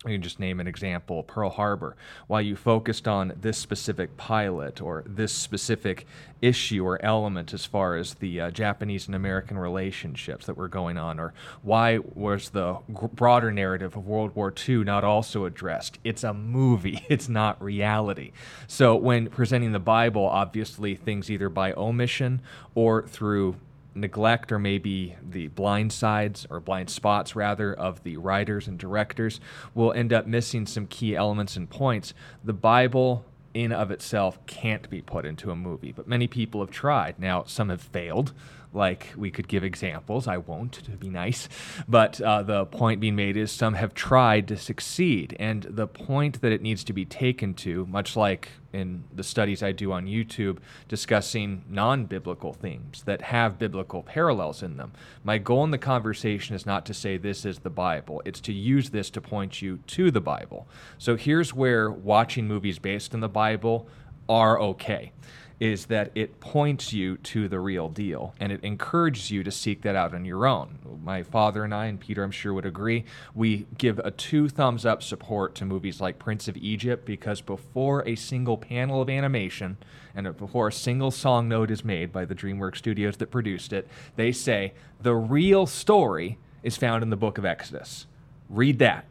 [0.07, 1.95] you can just name an example Pearl Harbor.
[2.27, 6.07] While you focused on this specific pilot or this specific
[6.41, 10.97] issue or element as far as the uh, Japanese and American relationships that were going
[10.97, 12.79] on, or why was the
[13.13, 15.99] broader narrative of World War II not also addressed?
[16.03, 18.33] It's a movie, it's not reality.
[18.67, 22.41] So, when presenting the Bible, obviously things either by omission
[22.75, 23.57] or through
[23.95, 29.41] neglect or maybe the blind sides or blind spots rather of the writers and directors
[29.75, 32.15] will end up missing some key elements and points.
[32.45, 36.71] The bible in of itself can't be put into a movie but many people have
[36.71, 37.19] tried.
[37.19, 38.33] Now some have failed
[38.73, 40.29] like we could give examples.
[40.29, 41.49] I won't to be nice.
[41.89, 45.37] But uh, the point being made is some have tried to succeed.
[45.41, 49.63] And the point that it needs to be taken to, much like in the studies
[49.63, 54.93] I do on YouTube discussing non biblical themes that have biblical parallels in them.
[55.25, 58.53] My goal in the conversation is not to say this is the Bible, it's to
[58.53, 60.69] use this to point you to the Bible.
[60.99, 63.89] So here's where watching movies based in the Bible
[64.29, 65.13] are okay
[65.61, 69.83] is that it points you to the real deal and it encourages you to seek
[69.83, 70.79] that out on your own.
[71.05, 73.05] My father and I, and Peter, I'm sure, would agree,
[73.35, 78.03] we give a two thumbs up support to movies like Prince of Egypt because before
[78.09, 79.77] a single panel of animation
[80.15, 83.87] and before a single song note is made by the DreamWorks studios that produced it,
[84.17, 88.07] they say the real story is found in the book of Exodus.
[88.49, 89.05] Read that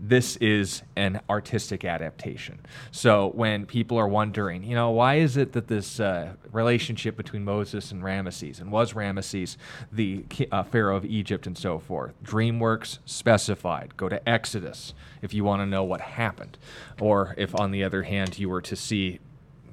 [0.00, 2.60] this is an artistic adaptation.
[2.90, 7.44] So when people are wondering, you know, why is it that this uh, relationship between
[7.44, 9.56] Moses and Ramesses, and was Ramesses
[9.90, 12.14] the uh, Pharaoh of Egypt and so forth?
[12.22, 13.96] DreamWorks specified.
[13.96, 16.58] Go to Exodus if you want to know what happened.
[17.00, 19.18] Or if, on the other hand, you were to see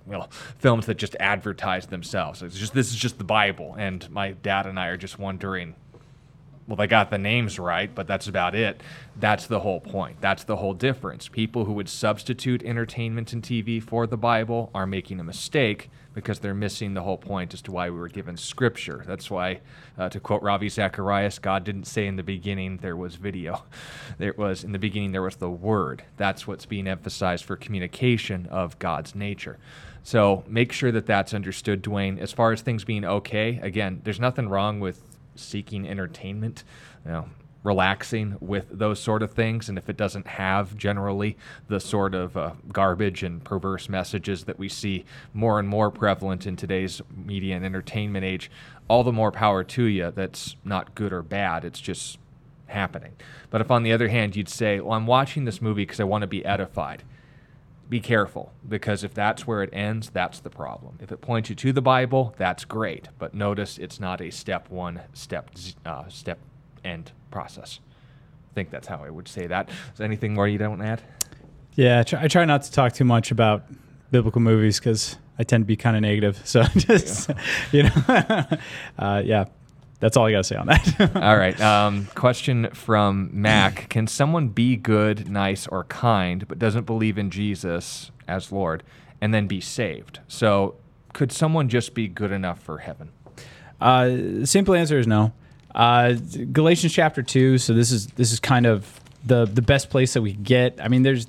[0.08, 2.44] well, films that just advertise themselves.
[2.44, 5.76] It's just this is just the Bible, and my dad and I are just wondering
[6.68, 8.82] well, they got the names right, but that's about it.
[9.18, 10.20] That's the whole point.
[10.20, 11.28] That's the whole difference.
[11.28, 16.39] People who would substitute entertainment and TV for the Bible are making a mistake because
[16.39, 19.03] they're missing the whole point as to why we were given Scripture.
[19.05, 19.59] That's why,
[19.97, 23.63] uh, to quote Ravi Zacharias, God didn't say in the beginning there was video.
[24.18, 26.03] There was in the beginning there was the Word.
[26.16, 29.57] That's what's being emphasized for communication of God's nature.
[30.03, 32.20] So make sure that that's understood, Dwayne.
[32.20, 35.01] As far as things being okay, again, there's nothing wrong with
[35.36, 36.64] seeking entertainment,
[37.06, 37.30] you know,
[37.64, 39.68] relaxing with those sort of things.
[39.68, 41.36] And if it doesn't have generally
[41.68, 46.46] the sort of uh, garbage and perverse messages that we see more and more prevalent
[46.46, 48.52] in today's media and entertainment age,
[48.88, 50.12] all the more power to you.
[50.12, 51.66] That's not good or bad.
[51.66, 52.20] It's just
[52.68, 53.14] happening.
[53.50, 56.04] But if on the other hand you'd say, well, I'm watching this movie because I
[56.04, 57.04] want to be edified
[57.90, 60.98] be careful because if that's where it ends, that's the problem.
[61.02, 64.70] If it points you to the Bible, that's great, but notice it's not a step
[64.70, 65.52] one, step
[65.86, 66.40] uh, step
[66.84, 67.80] end process.
[68.52, 69.70] I think that's how I would say that.
[69.70, 71.02] Is there anything more you don't add?
[71.76, 73.66] Yeah, I try, I try not to talk too much about
[74.12, 76.42] biblical movies because I tend to be kind of negative.
[76.46, 77.36] So just yeah.
[77.72, 78.58] you know,
[79.00, 79.46] uh, yeah,
[80.06, 81.16] that's all I got to say on that.
[81.16, 81.60] all right.
[81.60, 87.32] Um, question from Mac Can someone be good, nice, or kind, but doesn't believe in
[87.32, 88.84] Jesus as Lord,
[89.20, 90.20] and then be saved?
[90.28, 90.76] So,
[91.14, 93.10] could someone just be good enough for heaven?
[93.82, 95.34] Uh, simple answer is no.
[95.74, 96.14] Uh,
[96.51, 97.58] Galatians chapter two.
[97.58, 100.80] So this is this is kind of the the best place that we get.
[100.80, 101.26] I mean, there's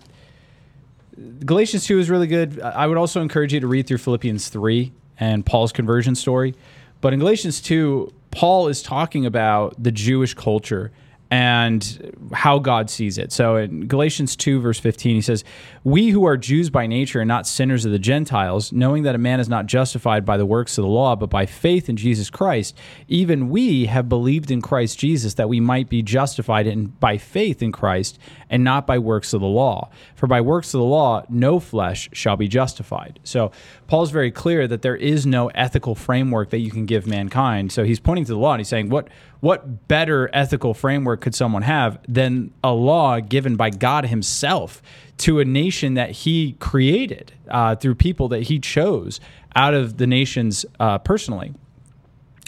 [1.47, 2.61] Galatians two is really good.
[2.61, 6.55] I would also encourage you to read through Philippians three and Paul's conversion story.
[7.01, 10.93] But in Galatians two, Paul is talking about the Jewish culture
[11.31, 13.33] and how God sees it.
[13.33, 15.43] So in Galatians 2, verse 15, he says,
[15.83, 19.19] We who are Jews by nature and not sinners of the Gentiles, knowing that a
[19.19, 22.31] man is not justified by the works of the law, but by faith in Jesus
[22.31, 22.77] Christ,
[23.09, 27.61] even we have believed in Christ Jesus that we might be justified in, by faith
[27.61, 29.91] in Christ and not by works of the law.
[30.15, 33.19] For by works of the law, no flesh shall be justified.
[33.25, 33.51] So
[33.89, 37.73] Paul's very clear that there is no ethical framework that you can give mankind.
[37.73, 39.09] So he's pointing to the law and he's saying, What
[39.47, 44.83] what better ethical framework could someone have than a law given by God Himself
[45.19, 49.21] to a nation that He created uh, through people that He chose
[49.55, 51.55] out of the nations uh, personally?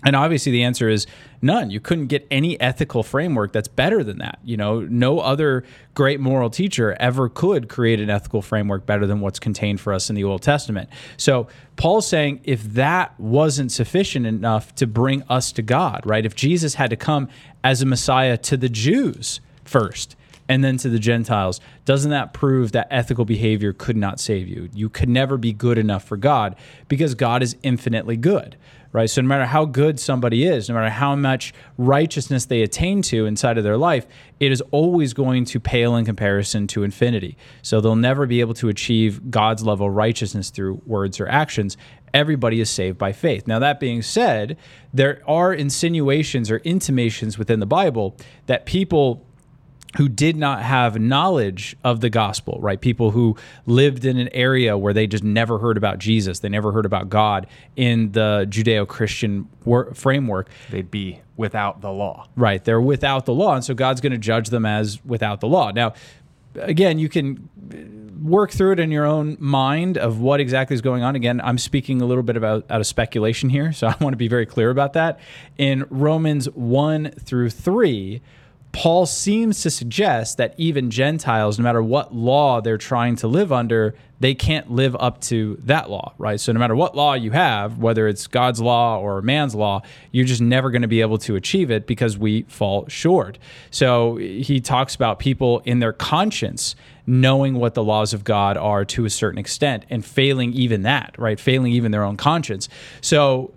[0.04, 1.08] And obviously, the answer is
[1.42, 1.70] none.
[1.70, 4.38] You couldn't get any ethical framework that's better than that.
[4.44, 9.20] You know, no other great moral teacher ever could create an ethical framework better than
[9.20, 10.88] what's contained for us in the Old Testament.
[11.16, 16.24] So, Paul's saying if that wasn't sufficient enough to bring us to God, right?
[16.24, 17.28] If Jesus had to come
[17.64, 20.14] as a Messiah to the Jews first,
[20.50, 24.70] and then to the Gentiles, doesn't that prove that ethical behavior could not save you?
[24.72, 26.56] You could never be good enough for God
[26.88, 28.56] because God is infinitely good
[28.92, 29.08] right?
[29.10, 33.26] So no matter how good somebody is, no matter how much righteousness they attain to
[33.26, 34.06] inside of their life,
[34.40, 37.36] it is always going to pale in comparison to infinity.
[37.62, 41.76] So they'll never be able to achieve God's level of righteousness through words or actions.
[42.14, 43.46] Everybody is saved by faith.
[43.46, 44.56] Now, that being said,
[44.94, 48.16] there are insinuations or intimations within the Bible
[48.46, 49.26] that people
[49.96, 52.80] who did not have knowledge of the gospel, right?
[52.80, 53.36] People who
[53.66, 57.08] lived in an area where they just never heard about Jesus, they never heard about
[57.08, 60.50] God in the Judeo Christian wor- framework.
[60.70, 62.28] They'd be without the law.
[62.36, 62.62] Right.
[62.62, 63.54] They're without the law.
[63.54, 65.70] And so God's going to judge them as without the law.
[65.70, 65.94] Now,
[66.56, 70.82] again, you can uh, work through it in your own mind of what exactly is
[70.82, 71.16] going on.
[71.16, 74.18] Again, I'm speaking a little bit about out of speculation here, so I want to
[74.18, 75.20] be very clear about that.
[75.56, 78.20] In Romans 1 through 3,
[78.72, 83.52] Paul seems to suggest that even Gentiles, no matter what law they're trying to live
[83.52, 86.40] under, they can't live up to that law, right?
[86.40, 90.26] So, no matter what law you have, whether it's God's law or man's law, you're
[90.26, 93.38] just never going to be able to achieve it because we fall short.
[93.70, 96.74] So, he talks about people in their conscience
[97.06, 101.14] knowing what the laws of God are to a certain extent and failing even that,
[101.16, 101.40] right?
[101.40, 102.68] Failing even their own conscience.
[103.00, 103.52] So,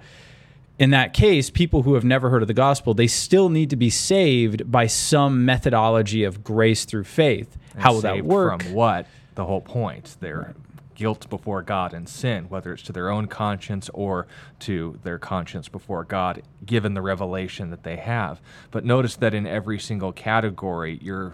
[0.81, 3.75] in that case, people who have never heard of the gospel, they still need to
[3.75, 7.55] be saved by some methodology of grace through faith.
[7.73, 8.63] And How will that work?
[8.63, 9.05] From what?
[9.35, 10.17] The whole point.
[10.21, 10.55] Their
[10.95, 14.25] guilt before God and sin, whether it's to their own conscience or
[14.61, 18.41] to their conscience before God, given the revelation that they have.
[18.71, 21.33] But notice that in every single category, your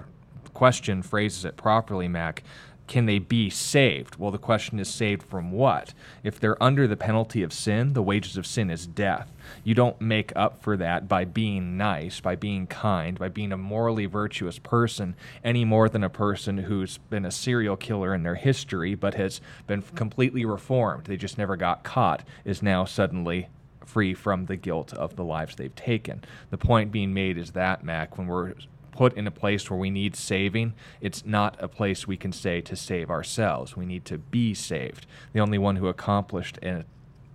[0.54, 2.44] question phrases it properly, Mac
[2.88, 4.16] can they be saved?
[4.16, 5.94] Well, the question is saved from what?
[6.24, 9.32] If they're under the penalty of sin, the wages of sin is death.
[9.64, 13.58] You don't make up for that by being nice, by being kind, by being a
[13.58, 18.36] morally virtuous person any more than a person who's been a serial killer in their
[18.36, 21.06] history but has been completely reformed.
[21.06, 23.48] They just never got caught, is now suddenly
[23.86, 26.24] free from the guilt of the lives they've taken.
[26.50, 28.54] The point being made is that, Mac, when we're
[28.98, 32.60] put in a place where we need saving, it's not a place we can say
[32.62, 33.78] to save ourselves.
[33.78, 35.06] We need to be saved.
[35.34, 36.84] The only one who accomplished a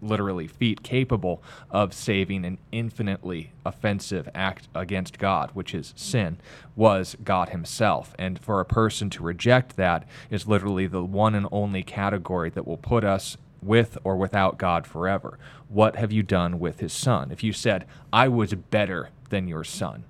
[0.03, 1.41] literally feat capable
[1.71, 6.39] of saving an infinitely offensive act against God, which is sin,
[6.75, 8.13] was God Himself.
[8.19, 12.67] And for a person to reject that is literally the one and only category that
[12.67, 15.39] will put us with or without God forever.
[15.69, 17.31] What have you done with His Son?
[17.31, 20.03] If you said, I was better than your Son,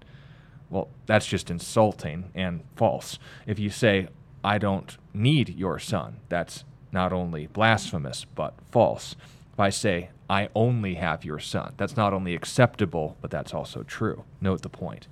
[0.73, 3.19] well, that's just insulting and false.
[3.47, 4.09] If you say,
[4.43, 9.15] I don't need your son, that's not only blasphemous, but false.
[9.53, 13.83] If I say, I only have your son, that's not only acceptable, but that's also
[13.83, 14.25] true.
[14.41, 15.09] Note the point.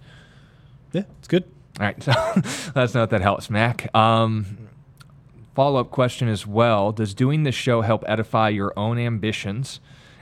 [0.93, 1.45] Yeah, it's good.
[1.79, 2.13] All right, so
[2.75, 3.95] let's note that helps, Mac.
[3.95, 4.69] Um,
[5.55, 9.81] Follow up question as well Does doing this show help edify your own ambitions?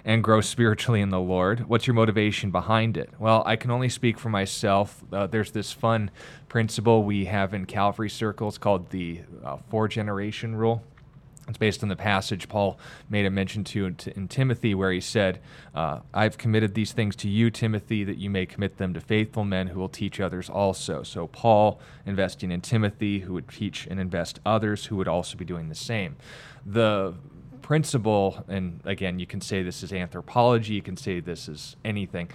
[0.09, 1.69] And grow spiritually in the Lord?
[1.69, 3.11] What's your motivation behind it?
[3.19, 5.05] Well, I can only speak for myself.
[5.13, 6.11] Uh, there's this fun
[6.49, 10.83] principle we have in Calvary circles called the uh, four generation rule.
[11.47, 12.79] It's based on the passage Paul
[13.11, 15.41] made a mention to in Timothy, where he said,
[15.75, 19.45] uh, I've committed these things to you, Timothy, that you may commit them to faithful
[19.45, 21.03] men who will teach others also.
[21.03, 25.45] So, Paul investing in Timothy, who would teach and invest others who would also be
[25.45, 26.17] doing the same.
[26.65, 27.15] The
[27.69, 32.27] principle, and again, you can say this is anthropology, you can say this is anything,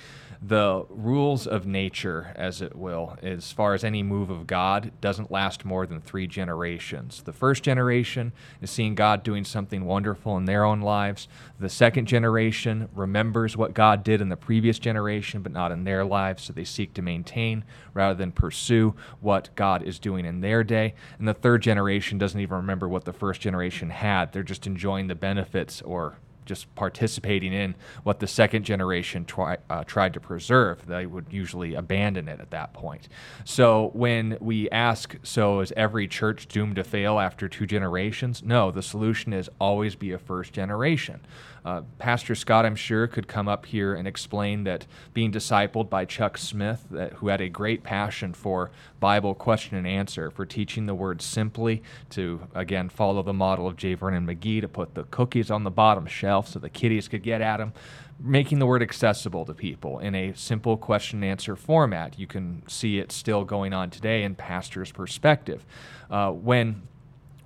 [0.45, 5.31] the rules of nature, as it will, as far as any move of God, doesn't
[5.31, 7.23] last more than three generations.
[7.23, 11.29] The first generation is seeing God doing something wonderful in their own lives.
[11.59, 16.03] The second generation remembers what God did in the previous generation, but not in their
[16.03, 17.63] lives, so they seek to maintain
[17.93, 20.93] rather than pursue what God is doing in their day.
[21.17, 24.33] And the third generation doesn't even remember what the first generation had.
[24.33, 29.81] They're just enjoying the benefits or just participating in what the second generation try, uh,
[29.85, 30.85] tried to preserve.
[30.85, 33.07] They would usually abandon it at that point.
[33.45, 38.43] So when we ask, so is every church doomed to fail after two generations?
[38.43, 41.21] No, the solution is always be a first generation.
[41.65, 46.05] Uh, Pastor Scott, I'm sure, could come up here and explain that being discipled by
[46.05, 50.85] Chuck Smith, that, who had a great passion for Bible question and answer, for teaching
[50.85, 53.93] the word simply, to again follow the model of J.
[53.93, 57.41] Vernon McGee, to put the cookies on the bottom shelf so the kiddies could get
[57.41, 57.73] at them,
[58.19, 62.19] making the word accessible to people in a simple question and answer format.
[62.19, 65.65] You can see it still going on today in pastor's perspective.
[66.09, 66.83] Uh, when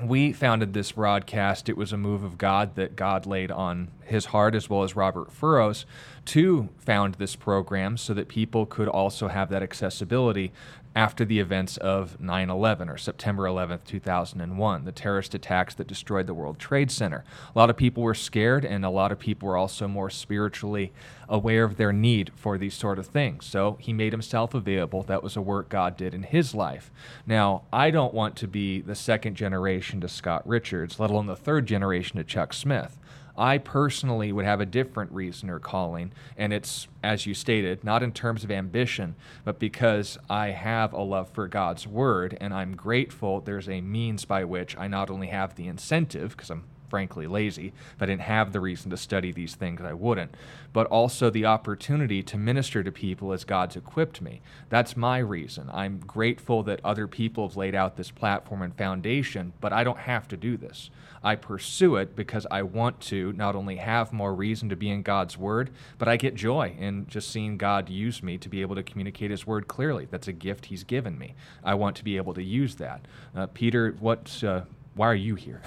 [0.03, 1.69] we founded this broadcast.
[1.69, 4.95] It was a move of God that God laid on his heart, as well as
[4.95, 5.85] Robert Furrows,
[6.25, 10.51] to found this program so that people could also have that accessibility
[10.97, 16.25] after the events of 9 11 or September 11th, 2001, the terrorist attacks that destroyed
[16.25, 17.23] the World Trade Center.
[17.55, 20.91] A lot of people were scared, and a lot of people were also more spiritually
[21.29, 23.45] aware of their need for these sort of things.
[23.45, 25.03] So he made himself available.
[25.03, 26.89] That was a work God did in his life.
[27.27, 31.35] Now, I don't want to be the second generation to Scott Richards, let alone the
[31.35, 32.97] third generation to Chuck Smith.
[33.37, 38.01] I personally would have a different reason or calling, and it's, as you stated, not
[38.01, 42.75] in terms of ambition, but because I have a love for God's Word, and I'm
[42.75, 47.27] grateful there's a means by which I not only have the incentive, because I'm frankly
[47.27, 47.73] lazy.
[47.95, 50.35] If I didn't have the reason to study these things, I wouldn't.
[50.73, 54.41] But also the opportunity to minister to people as God's equipped me.
[54.69, 55.69] That's my reason.
[55.73, 59.99] I'm grateful that other people have laid out this platform and foundation, but I don't
[59.99, 60.89] have to do this.
[61.23, 65.01] I pursue it because I want to not only have more reason to be in
[65.01, 68.75] God's Word, but I get joy in just seeing God use me to be able
[68.75, 70.07] to communicate His Word clearly.
[70.09, 71.35] That's a gift He's given me.
[71.63, 73.05] I want to be able to use that.
[73.35, 74.43] Uh, Peter, what?
[74.43, 74.61] Uh,
[74.97, 75.61] why are you here?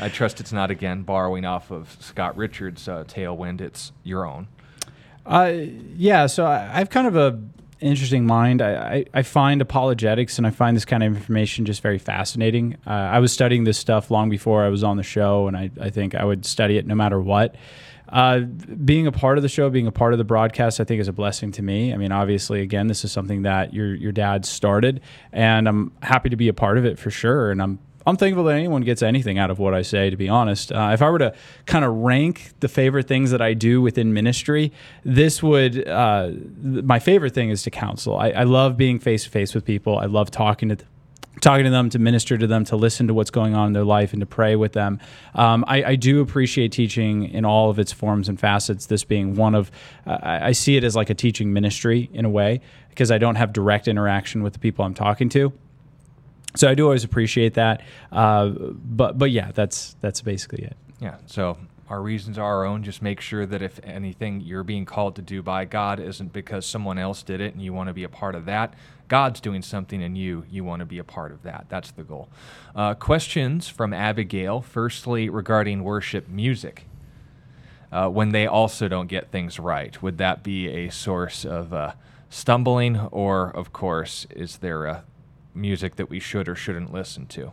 [0.00, 3.60] I trust it's not again borrowing off of Scott Richards' uh, Tailwind.
[3.60, 4.48] It's your own.
[5.24, 5.52] Uh,
[5.96, 6.26] yeah.
[6.26, 7.40] So I, I've kind of a
[7.80, 8.62] interesting mind.
[8.62, 12.76] I, I, I, find apologetics and I find this kind of information just very fascinating.
[12.86, 15.70] Uh, I was studying this stuff long before I was on the show, and I,
[15.80, 17.56] I think I would study it no matter what.
[18.08, 21.00] Uh, being a part of the show, being a part of the broadcast, I think
[21.00, 21.92] is a blessing to me.
[21.92, 25.00] I mean, obviously, again, this is something that your your dad started,
[25.32, 27.50] and I'm happy to be a part of it for sure.
[27.50, 30.28] And I'm I'm thankful that anyone gets anything out of what I say, to be
[30.28, 30.70] honest.
[30.70, 31.34] Uh, if I were to
[31.66, 34.72] kind of rank the favorite things that I do within ministry,
[35.04, 38.18] this would, uh, th- my favorite thing is to counsel.
[38.18, 39.98] I, I love being face to face with people.
[39.98, 40.76] I love talking to,
[41.40, 43.84] talking to them, to minister to them, to listen to what's going on in their
[43.84, 45.00] life, and to pray with them.
[45.34, 48.86] Um, I, I, do appreciate teaching in all of its forms and facets.
[48.86, 49.70] This being one of,
[50.06, 53.34] uh, I see it as like a teaching ministry in a way because I don't
[53.34, 55.52] have direct interaction with the people I'm talking to.
[56.56, 57.82] So I do always appreciate that.
[58.12, 60.76] Uh, but but yeah, that's that's basically it.
[61.00, 61.16] Yeah.
[61.26, 62.82] So our reasons are our own.
[62.82, 66.64] Just make sure that if anything you're being called to do by God isn't because
[66.64, 68.74] someone else did it and you want to be a part of that.
[69.06, 70.44] God's doing something in you.
[70.50, 71.66] You want to be a part of that.
[71.68, 72.30] That's the goal.
[72.74, 74.62] Uh, questions from Abigail.
[74.62, 76.86] Firstly, regarding worship music.
[77.92, 81.92] Uh, when they also don't get things right, would that be a source of uh,
[82.28, 85.04] stumbling, or of course, is there a
[85.54, 87.52] music that we should or shouldn't listen to?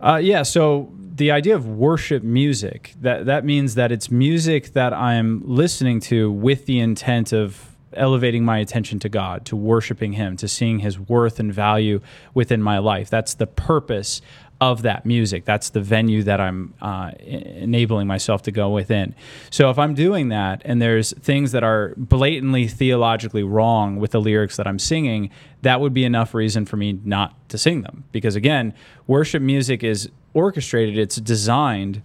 [0.00, 4.92] Uh, yeah, so the idea of worship music that that means that it's music that
[4.92, 10.36] I'm listening to with the intent of elevating my attention to God, to worshiping Him,
[10.36, 12.00] to seeing His worth and value
[12.34, 13.10] within my life.
[13.10, 14.20] That's the purpose
[14.60, 15.44] of that music.
[15.44, 19.14] That's the venue that I'm uh, enabling myself to go within.
[19.50, 24.20] So if I'm doing that and there's things that are blatantly theologically wrong with the
[24.20, 25.30] lyrics that I'm singing,
[25.62, 28.04] that would be enough reason for me not to sing them.
[28.10, 28.74] Because again,
[29.06, 32.02] worship music is orchestrated, it's designed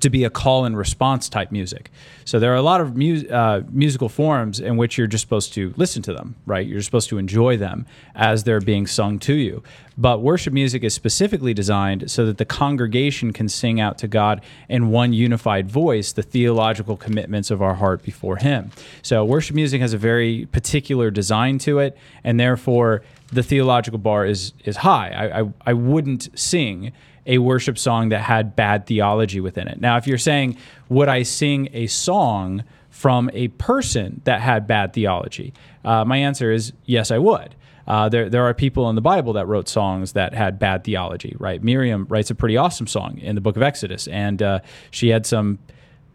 [0.00, 1.90] to be a call and response type music.
[2.24, 5.52] So there are a lot of mu- uh, musical forms in which you're just supposed
[5.54, 6.66] to listen to them, right?
[6.66, 9.62] You're supposed to enjoy them as they're being sung to you.
[9.98, 14.42] But worship music is specifically designed so that the congregation can sing out to God
[14.68, 18.70] in one unified voice the theological commitments of our heart before Him.
[19.02, 24.26] So worship music has a very particular design to it, and therefore the theological bar
[24.26, 25.10] is is high.
[25.10, 26.92] I, I, I wouldn't sing
[27.26, 29.80] a worship song that had bad theology within it.
[29.80, 30.56] Now, if you're saying,
[30.88, 35.52] would I sing a song from a person that had bad theology?
[35.84, 37.54] Uh, my answer is yes, I would.
[37.86, 41.36] Uh, there, there are people in the Bible that wrote songs that had bad theology,
[41.38, 41.62] right?
[41.62, 44.58] Miriam writes a pretty awesome song in the book of Exodus, and uh,
[44.90, 45.58] she had some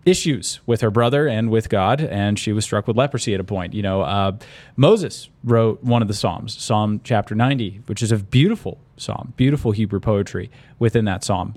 [0.05, 3.43] issues with her brother and with God, and she was struck with leprosy at a
[3.43, 3.73] point.
[3.73, 4.37] You know, uh,
[4.75, 9.71] Moses wrote one of the Psalms, Psalm chapter 90, which is a beautiful psalm, beautiful
[9.71, 10.49] Hebrew poetry
[10.79, 11.55] within that psalm.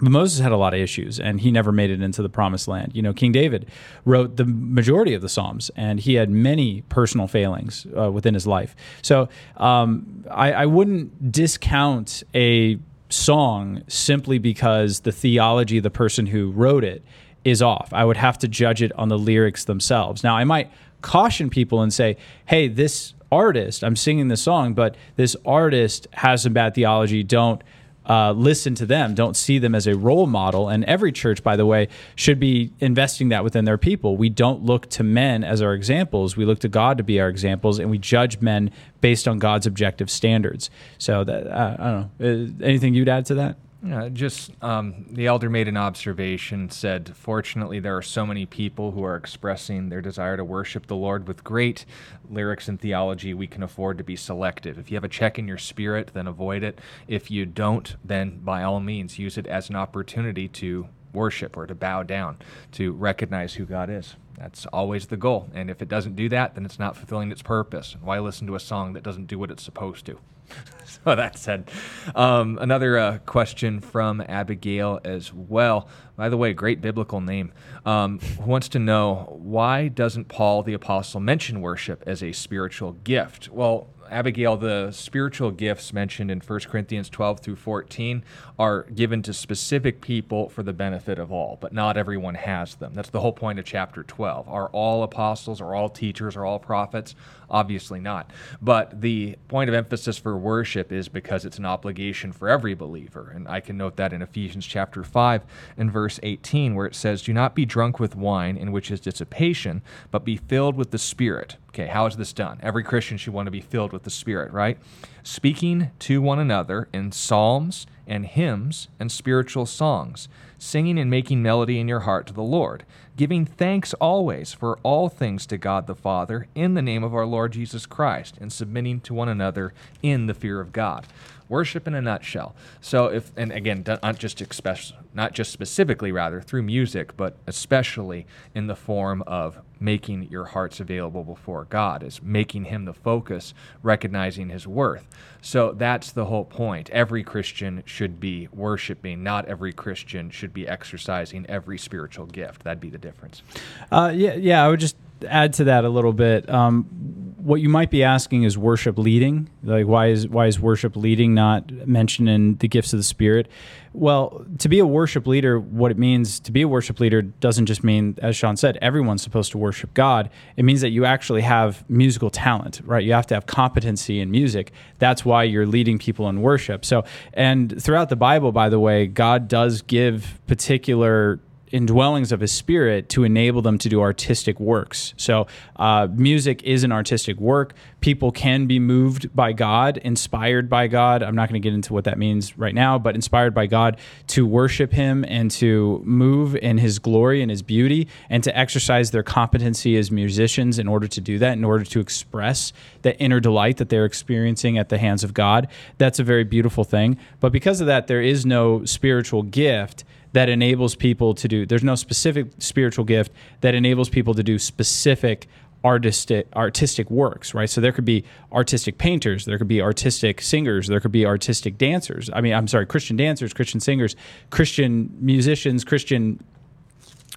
[0.00, 2.68] But Moses had a lot of issues, and he never made it into the promised
[2.68, 2.92] land.
[2.94, 3.66] You know, King David
[4.06, 8.46] wrote the majority of the Psalms, and he had many personal failings uh, within his
[8.46, 8.74] life.
[9.02, 12.78] So um, I, I wouldn't discount a
[13.10, 17.04] song simply because the theology of the person who wrote it
[17.44, 17.92] is off.
[17.92, 20.24] I would have to judge it on the lyrics themselves.
[20.24, 20.70] Now, I might
[21.02, 26.42] caution people and say, hey, this artist, I'm singing this song, but this artist has
[26.42, 27.22] some bad theology.
[27.22, 27.62] Don't
[28.08, 29.14] uh, listen to them.
[29.14, 30.68] Don't see them as a role model.
[30.68, 34.16] And every church, by the way, should be investing that within their people.
[34.16, 36.36] We don't look to men as our examples.
[36.36, 39.66] We look to God to be our examples, and we judge men based on God's
[39.66, 40.70] objective standards.
[40.98, 42.66] So that uh, I don't know.
[42.66, 43.56] Anything you'd add to that?
[43.82, 48.90] Yeah, just um, the elder made an observation, said, Fortunately, there are so many people
[48.92, 51.86] who are expressing their desire to worship the Lord with great
[52.28, 53.32] lyrics and theology.
[53.32, 54.78] We can afford to be selective.
[54.78, 56.78] If you have a check in your spirit, then avoid it.
[57.08, 61.66] If you don't, then by all means, use it as an opportunity to worship or
[61.66, 62.36] to bow down,
[62.72, 64.16] to recognize who God is.
[64.36, 65.48] That's always the goal.
[65.54, 67.96] And if it doesn't do that, then it's not fulfilling its purpose.
[68.02, 70.18] Why listen to a song that doesn't do what it's supposed to?
[70.84, 71.70] so that said,
[72.14, 75.88] um, another uh, question from Abigail as well.
[76.16, 77.52] By the way, great biblical name.
[77.86, 83.48] Um, wants to know why doesn't Paul the apostle mention worship as a spiritual gift?
[83.48, 88.24] Well, Abigail, the spiritual gifts mentioned in 1 Corinthians 12 through 14
[88.58, 92.92] are given to specific people for the benefit of all, but not everyone has them.
[92.94, 94.48] That's the whole point of chapter 12.
[94.48, 97.14] Are all apostles, are all teachers, are all prophets?
[97.48, 98.30] Obviously not.
[98.60, 103.32] But the point of emphasis for worship is because it's an obligation for every believer.
[103.34, 105.42] And I can note that in Ephesians chapter 5
[105.76, 109.00] and verse 18, where it says, Do not be drunk with wine, in which is
[109.00, 111.56] dissipation, but be filled with the Spirit.
[111.70, 112.58] Okay, how is this done?
[112.64, 114.76] Every Christian should want to be filled with the Spirit, right?
[115.22, 121.78] Speaking to one another in psalms and hymns and spiritual songs, singing and making melody
[121.78, 122.84] in your heart to the Lord,
[123.16, 127.26] giving thanks always for all things to God the Father in the name of our
[127.26, 131.06] Lord Jesus Christ, and submitting to one another in the fear of God
[131.50, 132.54] worship in a nutshell.
[132.80, 138.26] So if and again not just express, not just specifically rather through music, but especially
[138.54, 143.52] in the form of making your hearts available before God is making him the focus,
[143.82, 145.08] recognizing his worth.
[145.40, 146.90] So that's the whole point.
[146.90, 152.62] Every Christian should be worshiping, not every Christian should be exercising every spiritual gift.
[152.64, 153.42] That'd be the difference.
[153.90, 154.96] Uh, yeah, yeah, I would just
[155.28, 156.48] add to that a little bit.
[156.48, 159.48] Um, what you might be asking is worship leading.
[159.62, 163.48] Like, why is why is worship leading not mentioned in the gifts of the Spirit?
[163.92, 167.66] Well, to be a worship leader, what it means to be a worship leader doesn't
[167.66, 170.30] just mean, as Sean said, everyone's supposed to worship God.
[170.56, 173.04] It means that you actually have musical talent, right?
[173.04, 174.72] You have to have competency in music.
[174.98, 176.84] That's why you're leading people in worship.
[176.84, 181.40] So, and throughout the Bible, by the way, God does give particular
[181.72, 185.14] indwellings of his spirit to enable them to do artistic works.
[185.16, 185.46] So,
[185.76, 187.74] uh, music is an artistic work.
[188.00, 191.22] People can be moved by God, inspired by God.
[191.22, 193.98] I'm not going to get into what that means right now, but inspired by God
[194.28, 199.10] to worship him and to move in his glory and his beauty and to exercise
[199.10, 203.40] their competency as musicians in order to do that, in order to express the inner
[203.40, 205.68] delight that they're experiencing at the hands of God.
[205.98, 207.18] That's a very beautiful thing.
[207.38, 211.84] But because of that, there is no spiritual gift that enables people to do there's
[211.84, 215.48] no specific spiritual gift that enables people to do specific
[215.84, 217.70] artistic artistic works right?
[217.70, 221.78] So there could be artistic painters there could be artistic singers there could be artistic
[221.78, 222.30] dancers.
[222.32, 224.14] I mean i'm sorry christian dancers christian singers
[224.50, 226.40] christian musicians christian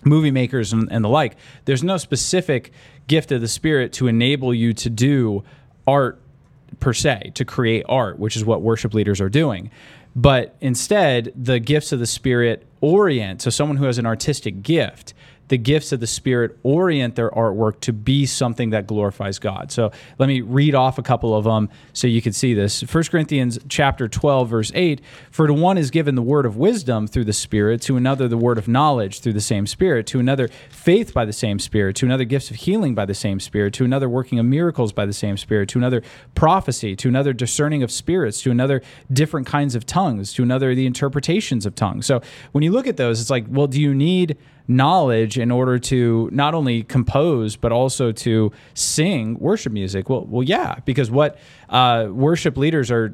[0.05, 1.35] movie makers and, and the like.
[1.65, 2.71] There's no specific
[3.07, 5.43] gift of the spirit to enable you to do
[5.87, 6.19] art
[6.79, 9.69] per se to create art which is what worship leaders are doing.
[10.15, 15.13] But instead the gifts of the spirit orient so someone who has an artistic gift
[15.49, 19.71] the gifts of the Spirit orient their artwork to be something that glorifies God.
[19.71, 22.81] So let me read off a couple of them so you can see this.
[22.81, 27.07] 1 Corinthians chapter 12, verse 8 For to one is given the word of wisdom
[27.07, 30.49] through the Spirit, to another the word of knowledge through the same Spirit, to another
[30.69, 33.85] faith by the same Spirit, to another gifts of healing by the same Spirit, to
[33.85, 36.01] another working of miracles by the same Spirit, to another
[36.35, 38.81] prophecy, to another discerning of spirits, to another
[39.11, 42.05] different kinds of tongues, to another the interpretations of tongues.
[42.05, 42.21] So
[42.53, 44.37] when you look at those, it's like, well, do you need
[44.67, 50.09] knowledge in order to not only compose but also to sing worship music.
[50.09, 51.37] Well, well, yeah, because what
[51.69, 53.13] uh, worship leaders are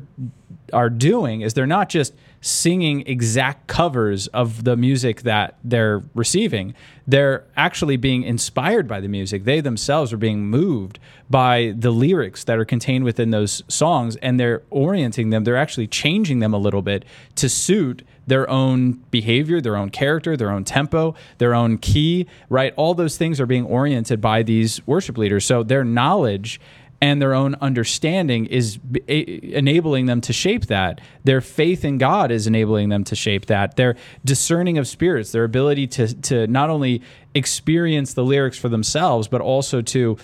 [0.73, 6.73] are doing is they're not just singing exact covers of the music that they're receiving.
[7.07, 9.43] They're actually being inspired by the music.
[9.43, 14.39] They themselves are being moved by the lyrics that are contained within those songs and
[14.39, 15.43] they're orienting them.
[15.43, 17.03] They're actually changing them a little bit
[17.35, 22.73] to suit their own behavior, their own character, their own tempo, their own key, right?
[22.77, 25.45] All those things are being oriented by these worship leaders.
[25.45, 26.61] So their knowledge
[27.01, 28.77] and their own understanding is
[29.07, 30.99] enabling them to shape that.
[31.23, 33.77] Their faith in God is enabling them to shape that.
[33.77, 37.01] Their discerning of spirits, their ability to to not only
[37.33, 40.17] experience the lyrics for themselves, but also to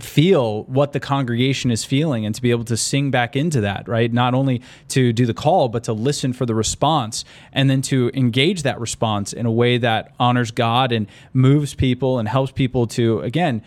[0.00, 3.88] feel what the congregation is feeling and to be able to sing back into that,
[3.88, 4.12] right?
[4.12, 8.10] Not only to do the call, but to listen for the response and then to
[8.14, 12.86] engage that response in a way that honors God and moves people and helps people
[12.88, 13.62] to, again,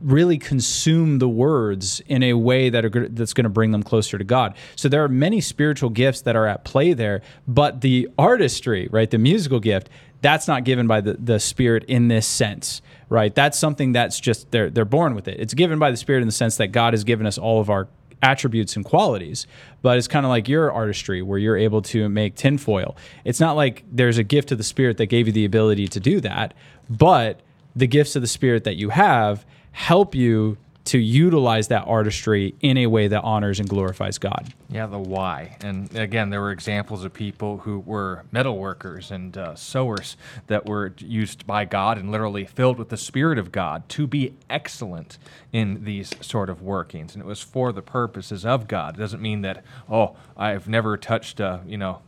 [0.00, 4.16] really consume the words in a way that are that's going to bring them closer
[4.16, 4.54] to God.
[4.76, 9.10] So there are many spiritual gifts that are at play there, but the artistry, right,
[9.10, 9.88] the musical gift,
[10.20, 13.34] that's not given by the, the spirit in this sense right?
[13.34, 15.40] That's something that's just they're they're born with it.
[15.40, 17.70] It's given by the Spirit in the sense that God has given us all of
[17.70, 17.88] our
[18.22, 19.46] attributes and qualities,
[19.80, 22.96] but it's kind of like your artistry where you're able to make tinfoil.
[23.24, 26.00] It's not like there's a gift of the Spirit that gave you the ability to
[26.00, 26.54] do that,
[26.90, 27.40] but
[27.76, 30.58] the gifts of the Spirit that you have help you
[30.88, 34.54] to utilize that artistry in a way that honors and glorifies God.
[34.70, 35.58] Yeah, the why.
[35.60, 40.16] And again, there were examples of people who were metal workers and uh, sewers
[40.46, 44.32] that were used by God and literally filled with the Spirit of God to be
[44.48, 45.18] excellent
[45.52, 47.14] in these sort of workings.
[47.14, 48.96] And it was for the purposes of God.
[48.96, 52.00] It doesn't mean that, oh, I've never touched a, you know,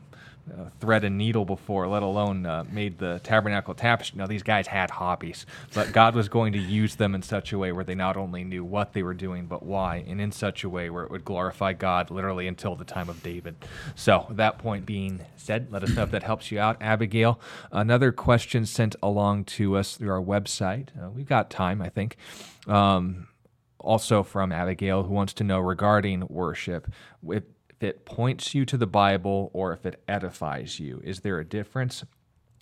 [0.50, 4.18] uh, thread and needle before, let alone uh, made the tabernacle tapestry.
[4.18, 7.58] Now, these guys had hobbies, but God was going to use them in such a
[7.58, 10.64] way where they not only knew what they were doing, but why, and in such
[10.64, 13.56] a way where it would glorify God literally until the time of David.
[13.94, 17.40] So, that point being said, let us know if that helps you out, Abigail.
[17.72, 20.88] Another question sent along to us through our website.
[21.00, 22.16] Uh, we've got time, I think.
[22.66, 23.28] Um,
[23.78, 26.90] also from Abigail, who wants to know regarding worship.
[27.80, 31.00] It points you to the Bible or if it edifies you.
[31.02, 32.04] Is there a difference?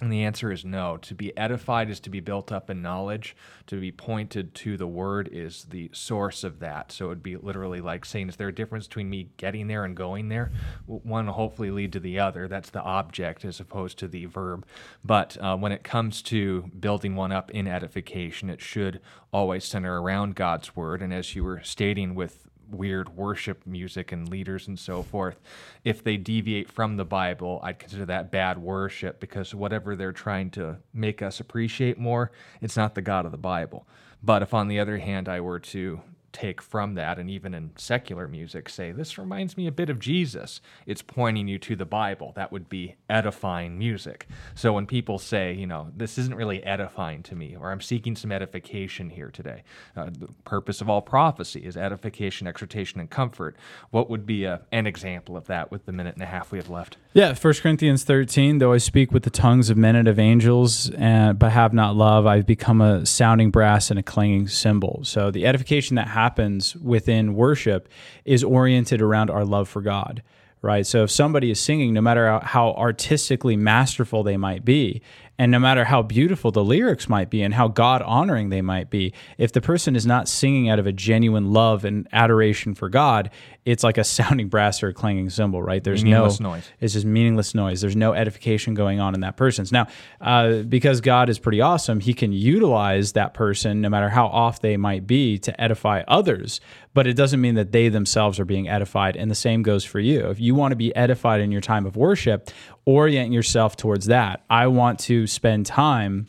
[0.00, 0.96] And the answer is no.
[0.98, 3.34] To be edified is to be built up in knowledge.
[3.66, 6.92] To be pointed to the word is the source of that.
[6.92, 9.84] So it would be literally like saying, is there a difference between me getting there
[9.84, 10.52] and going there?
[10.86, 12.46] One will hopefully lead to the other.
[12.46, 14.64] That's the object as opposed to the verb.
[15.04, 19.00] But uh, when it comes to building one up in edification, it should
[19.32, 21.02] always center around God's word.
[21.02, 25.40] And as you were stating with weird worship music and leaders and so forth.
[25.84, 30.50] If they deviate from the Bible, I'd consider that bad worship because whatever they're trying
[30.50, 33.86] to make us appreciate more, it's not the God of the Bible.
[34.22, 36.00] But if, on the other hand, I were to
[36.32, 39.98] take from that and even in secular music say this reminds me a bit of
[39.98, 40.60] Jesus.
[40.86, 42.32] It's pointing you to the bible.
[42.36, 44.26] That would be edifying music.
[44.54, 48.16] So when people say you know this isn't really edifying to me or i'm seeking
[48.16, 49.62] some edification here today
[49.96, 53.56] uh, the purpose of all prophecy is edification exhortation and comfort.
[53.90, 56.58] What would be a, an example of that with the minute and a half we
[56.58, 56.96] have left?
[57.12, 60.90] Yeah 1 corinthians 13 though i speak with the tongues of men and of angels
[60.90, 65.00] and but have not love i've become a sounding brass and a clanging cymbal.
[65.04, 67.88] So the edification that happens within worship
[68.24, 70.20] is oriented around our love for God,
[70.62, 70.84] right?
[70.84, 75.00] So if somebody is singing, no matter how artistically masterful they might be,
[75.38, 78.90] and no matter how beautiful the lyrics might be and how God honoring they might
[78.90, 82.88] be, if the person is not singing out of a genuine love and adoration for
[82.88, 83.30] God,
[83.64, 85.84] it's like a sounding brass or a clanging cymbal, right?
[85.84, 86.68] There's Meaningless no noise.
[86.80, 87.80] It's just meaningless noise.
[87.80, 89.70] There's no edification going on in that person's.
[89.70, 89.86] Now,
[90.20, 94.60] uh, because God is pretty awesome, He can utilize that person, no matter how off
[94.60, 96.60] they might be, to edify others.
[96.98, 99.14] But it doesn't mean that they themselves are being edified.
[99.14, 100.30] And the same goes for you.
[100.30, 102.50] If you want to be edified in your time of worship,
[102.86, 104.42] orient yourself towards that.
[104.50, 106.26] I want to spend time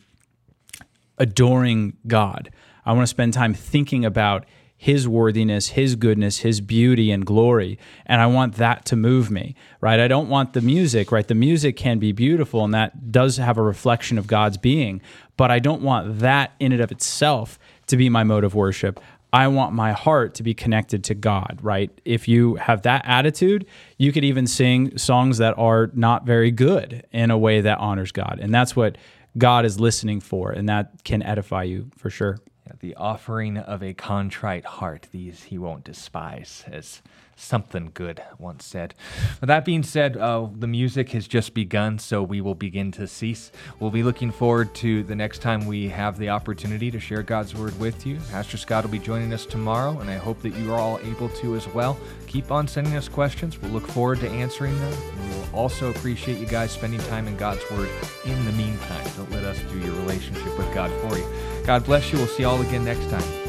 [1.17, 2.51] adoring God.
[2.85, 4.45] I want to spend time thinking about
[4.77, 7.79] his worthiness, his goodness, his beauty and glory.
[8.05, 9.99] And I want that to move me, right?
[9.99, 11.27] I don't want the music, right?
[11.27, 15.01] The music can be beautiful and that does have a reflection of God's being,
[15.35, 17.57] but I don't want that in and of itself
[17.87, 18.99] to be my mode of worship.
[19.31, 21.91] I want my heart to be connected to God, right?
[22.03, 23.65] If you have that attitude,
[23.97, 28.11] you could even sing songs that are not very good in a way that honors
[28.11, 28.39] God.
[28.41, 28.97] And that's what
[29.37, 32.39] God is listening for, and that can edify you for sure.
[32.65, 37.03] Yeah, the offering of a contrite heart, these he won't despise, as
[37.39, 38.93] something good once said.
[39.41, 43.07] With that being said, uh, the music has just begun, so we will begin to
[43.07, 43.51] cease.
[43.79, 47.55] We'll be looking forward to the next time we have the opportunity to share God's
[47.55, 48.19] word with you.
[48.31, 51.29] Pastor Scott will be joining us tomorrow, and I hope that you are all able
[51.29, 51.97] to as well.
[52.27, 53.59] Keep on sending us questions.
[53.59, 54.97] We'll look forward to answering them.
[55.21, 57.89] We will also appreciate you guys spending time in God's word
[58.25, 59.05] in the meantime.
[59.17, 61.25] Don't let us do your relationship with God for you.
[61.65, 62.17] God bless you.
[62.17, 63.48] We'll see you all again next time.